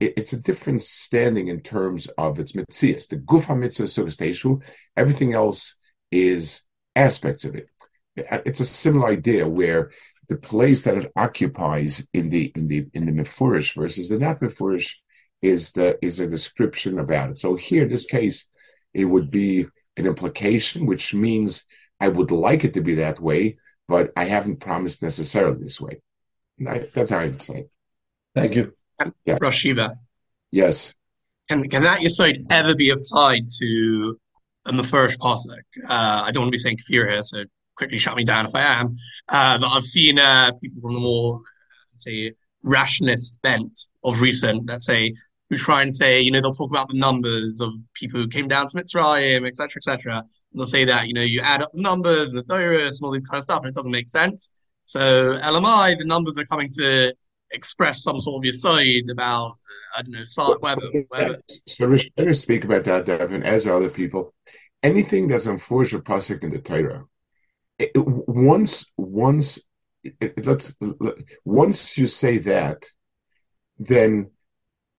It 0.00 0.14
it's 0.16 0.32
a 0.32 0.38
different 0.38 0.82
standing 0.82 1.48
in 1.48 1.60
terms 1.60 2.08
of 2.18 2.38
its 2.38 2.52
mitzvahs. 2.52 3.08
The 3.08 3.16
gufa 3.16 3.58
mitzvah 3.58 3.84
sukkos 3.84 4.62
everything 4.96 5.34
else 5.34 5.76
is 6.10 6.62
aspects 6.96 7.44
of 7.44 7.54
it. 7.54 7.68
It's 8.16 8.60
a 8.60 8.66
similar 8.66 9.08
idea 9.08 9.48
where 9.48 9.92
the 10.28 10.36
place 10.36 10.82
that 10.82 10.98
it 10.98 11.12
occupies 11.16 12.06
in 12.12 12.30
the 12.30 12.52
in 12.54 12.68
the 12.68 12.86
in 12.92 13.06
the 13.06 13.12
mefurish 13.12 13.74
versus 13.74 14.08
the 14.08 14.18
not 14.18 14.40
mefurish 14.40 14.94
is 15.40 15.72
the 15.72 15.98
is 16.04 16.20
a 16.20 16.26
description 16.26 16.98
about 16.98 17.30
it. 17.30 17.38
So 17.38 17.54
here, 17.54 17.84
in 17.84 17.88
this 17.88 18.06
case, 18.06 18.46
it 18.92 19.04
would 19.04 19.30
be 19.30 19.66
an 19.96 20.06
implication, 20.06 20.86
which 20.86 21.14
means 21.14 21.64
I 22.00 22.08
would 22.08 22.30
like 22.30 22.64
it 22.64 22.74
to 22.74 22.80
be 22.80 22.96
that 22.96 23.20
way, 23.20 23.58
but 23.88 24.12
I 24.16 24.24
haven't 24.24 24.60
promised 24.60 25.02
necessarily 25.02 25.62
this 25.62 25.80
way. 25.80 26.00
I, 26.66 26.88
that's 26.92 27.10
how 27.10 27.18
I 27.18 27.26
would 27.26 27.42
say. 27.42 27.66
Thank 28.34 28.56
you. 28.56 28.77
Yeah. 29.24 29.38
Rashiva. 29.38 29.96
Yes. 30.50 30.94
Can 31.48 31.68
can 31.68 31.82
that 31.84 32.02
side 32.10 32.46
ever 32.50 32.74
be 32.74 32.90
applied 32.90 33.46
to 33.58 34.18
a 34.66 34.72
mefurish 34.72 35.16
pasuk? 35.16 35.62
Uh, 35.84 36.24
I 36.26 36.30
don't 36.30 36.42
want 36.42 36.48
to 36.48 36.52
be 36.52 36.58
saying 36.58 36.78
kafir 36.78 37.08
here, 37.08 37.22
so 37.22 37.44
quickly 37.76 37.98
shut 37.98 38.16
me 38.16 38.24
down 38.24 38.44
if 38.44 38.54
I 38.54 38.62
am. 38.62 38.92
Uh, 39.28 39.58
but 39.58 39.68
I've 39.68 39.84
seen 39.84 40.18
uh, 40.18 40.50
people 40.60 40.82
from 40.82 40.94
the 40.94 41.00
more, 41.00 41.40
say, 41.94 42.32
rationalist 42.62 43.40
bent 43.42 43.78
of 44.04 44.20
recent, 44.20 44.66
let's 44.66 44.84
say, 44.84 45.14
who 45.48 45.56
try 45.56 45.80
and 45.80 45.94
say, 45.94 46.20
you 46.20 46.30
know, 46.30 46.40
they'll 46.40 46.52
talk 46.52 46.70
about 46.70 46.88
the 46.88 46.98
numbers 46.98 47.60
of 47.60 47.70
people 47.94 48.20
who 48.20 48.28
came 48.28 48.48
down 48.48 48.66
to 48.66 48.76
Mitzrayim, 48.76 49.46
etc., 49.46 49.70
etc. 49.76 50.16
And 50.16 50.26
they'll 50.60 50.66
say 50.66 50.84
that, 50.84 51.06
you 51.06 51.14
know, 51.14 51.22
you 51.22 51.40
add 51.40 51.62
up 51.62 51.70
the 51.72 51.80
numbers 51.80 52.30
and 52.30 52.38
the 52.38 52.44
Torahs 52.44 52.96
and 52.96 53.02
all 53.02 53.12
this 53.12 53.22
kind 53.22 53.38
of 53.38 53.44
stuff, 53.44 53.60
and 53.60 53.68
it 53.68 53.74
doesn't 53.74 53.92
make 53.92 54.08
sense. 54.08 54.50
So 54.82 55.00
LMI, 55.34 55.98
the 55.98 56.04
numbers 56.04 56.36
are 56.38 56.44
coming 56.44 56.68
to 56.78 57.14
express 57.52 58.02
some 58.02 58.18
sort 58.18 58.40
of 58.40 58.44
your 58.44 58.52
side 58.52 59.10
about, 59.10 59.52
I 59.96 60.02
don't 60.02 60.12
know, 60.12 60.56
whether. 60.60 61.04
whether. 61.08 61.40
So, 61.66 61.86
Rich, 61.86 62.10
let 62.16 62.26
me 62.26 62.34
speak 62.34 62.64
about 62.64 62.84
that, 62.84 63.06
Devin, 63.06 63.42
as 63.42 63.66
other 63.66 63.90
people. 63.90 64.34
Anything 64.82 65.28
that's 65.28 65.46
unfortunate 65.46 66.04
pasuk 66.04 66.42
in 66.42 66.50
the 66.50 66.60
Torah, 66.60 67.04
once 67.94 68.92
once 68.96 69.60
it, 70.02 70.46
let's 70.46 70.74
once 71.44 71.98
you 71.98 72.06
say 72.06 72.38
that, 72.38 72.84
then 73.78 74.30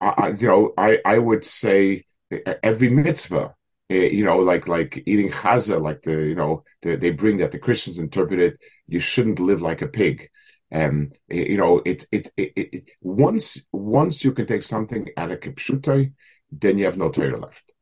I, 0.01 0.33
you 0.37 0.47
know 0.47 0.73
I 0.77 0.99
I 1.05 1.17
would 1.17 1.45
say 1.45 2.05
every 2.63 2.89
mitzvah, 2.89 3.55
you 3.89 4.23
know, 4.25 4.39
like 4.39 4.67
like 4.67 5.03
eating 5.05 5.31
chaza, 5.31 5.81
like 5.81 6.01
the 6.03 6.27
you 6.27 6.35
know 6.35 6.63
the, 6.81 6.95
they 6.95 7.11
bring 7.11 7.37
that 7.37 7.51
the 7.51 7.59
Christians 7.59 7.97
interpret 7.97 8.39
it. 8.39 8.59
You 8.87 8.99
shouldn't 8.99 9.39
live 9.39 9.61
like 9.61 9.81
a 9.81 9.87
pig. 9.87 10.29
Um, 10.71 11.11
you 11.29 11.57
know, 11.57 11.81
it 11.85 12.07
it, 12.11 12.31
it 12.37 12.53
it, 12.55 12.89
once 13.01 13.61
once 13.71 14.23
you 14.23 14.31
can 14.31 14.45
take 14.45 14.63
something 14.63 15.09
out 15.17 15.31
of 15.31 15.39
kipshutai, 15.39 16.13
then 16.51 16.77
you 16.77 16.85
have 16.85 16.97
no 16.97 17.09
Torah 17.09 17.39
left, 17.39 17.73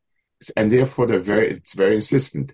and 0.56 0.72
therefore 0.72 1.06
they're 1.08 1.20
very 1.20 1.52
it's 1.52 1.74
very 1.74 1.96
insistent. 1.96 2.54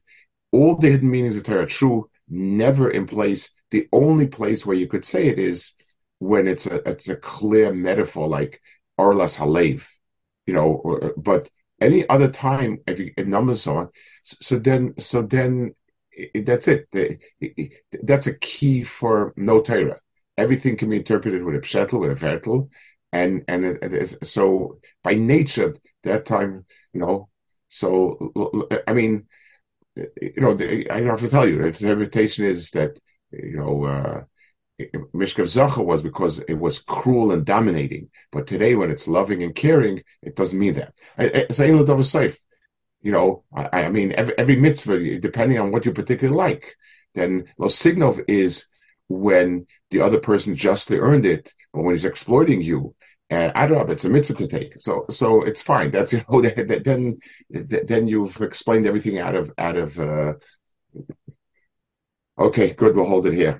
All 0.51 0.75
the 0.75 0.89
hidden 0.89 1.09
meanings 1.09 1.35
of 1.35 1.43
Torah 1.43 1.63
are 1.63 1.65
true 1.67 2.09
never 2.29 2.89
in 2.89 3.05
place. 3.05 3.51
The 3.71 3.87
only 3.91 4.27
place 4.27 4.65
where 4.65 4.77
you 4.77 4.87
could 4.87 5.05
say 5.05 5.27
it 5.27 5.39
is 5.39 5.73
when 6.19 6.47
it's 6.47 6.65
a 6.67 6.87
it's 6.89 7.09
a 7.09 7.15
clear 7.15 7.73
metaphor 7.73 8.27
like 8.27 8.61
Orlas 8.99 9.37
Halev, 9.37 9.85
you 10.45 10.53
know. 10.53 10.73
Or, 10.73 11.13
but 11.17 11.49
any 11.81 12.07
other 12.09 12.29
time, 12.29 12.79
if 12.87 12.99
you 12.99 13.11
numbers 13.25 13.67
on, 13.67 13.89
so, 14.23 14.37
so 14.41 14.59
then 14.59 14.93
so 14.99 15.21
then 15.21 15.75
that's. 16.33 16.67
It, 16.67 16.87
that's 18.03 18.27
a 18.27 18.35
key 18.35 18.83
for 18.83 19.33
no 19.35 19.61
Torah. 19.61 19.99
Everything 20.37 20.77
can 20.77 20.89
be 20.89 20.97
interpreted 20.97 21.43
with 21.43 21.55
a 21.55 21.59
pshetel, 21.59 21.99
with 21.99 22.11
a 22.11 22.15
vertel, 22.15 22.69
and 23.11 23.43
and 23.47 23.65
it, 23.65 24.25
so 24.27 24.79
by 25.03 25.13
nature 25.13 25.75
that 26.03 26.25
time, 26.25 26.65
you 26.93 26.99
know. 26.99 27.29
So 27.67 28.31
I 28.87 28.93
mean, 28.93 29.27
you 29.95 30.33
know, 30.37 30.57
I 30.89 31.01
have 31.01 31.19
to 31.19 31.29
tell 31.29 31.47
you, 31.47 31.57
the 31.57 31.67
interpretation 31.67 32.45
is 32.45 32.71
that, 32.71 32.99
you 33.31 33.57
know, 33.57 33.83
uh, 33.85 34.23
Mishkav 35.13 35.45
Zacha 35.45 35.83
was 35.83 36.01
because 36.01 36.39
it 36.39 36.55
was 36.55 36.79
cruel 36.79 37.31
and 37.31 37.45
dominating. 37.45 38.09
But 38.31 38.47
today, 38.47 38.75
when 38.75 38.89
it's 38.89 39.07
loving 39.07 39.43
and 39.43 39.55
caring, 39.55 40.03
it 40.21 40.35
doesn't 40.35 40.57
mean 40.57 40.73
that. 40.73 40.93
It's 41.17 42.09
safe. 42.09 42.37
You 43.01 43.11
know, 43.11 43.43
I, 43.55 43.83
I 43.83 43.89
mean, 43.89 44.13
every, 44.13 44.37
every 44.37 44.55
mitzvah, 44.55 45.19
depending 45.19 45.59
on 45.59 45.71
what 45.71 45.85
you 45.85 45.91
particularly 45.91 46.37
like, 46.37 46.75
then 47.13 47.45
Los 47.57 47.75
Signov 47.75 48.23
is 48.27 48.65
when 49.19 49.67
the 49.91 50.01
other 50.01 50.19
person 50.19 50.55
justly 50.55 50.97
earned 50.99 51.25
it, 51.25 51.53
or 51.73 51.83
when 51.83 51.93
he's 51.93 52.05
exploiting 52.05 52.61
you, 52.61 52.95
and 53.29 53.51
I 53.55 53.65
don't 53.65 53.87
know, 53.87 53.93
it's 53.93 54.05
a 54.05 54.09
mitzvah 54.09 54.35
to 54.35 54.47
take. 54.47 54.79
So, 54.79 55.05
so 55.09 55.41
it's 55.41 55.61
fine. 55.61 55.91
That's 55.91 56.13
you 56.13 56.23
know, 56.29 56.41
then 56.85 57.17
then 57.49 58.07
you've 58.07 58.41
explained 58.41 58.85
everything 58.87 59.19
out 59.19 59.35
of 59.35 59.51
out 59.57 59.77
of. 59.77 59.99
Uh... 59.99 60.33
Okay, 62.37 62.73
good. 62.73 62.95
We'll 62.95 63.05
hold 63.05 63.27
it 63.27 63.33
here. 63.33 63.59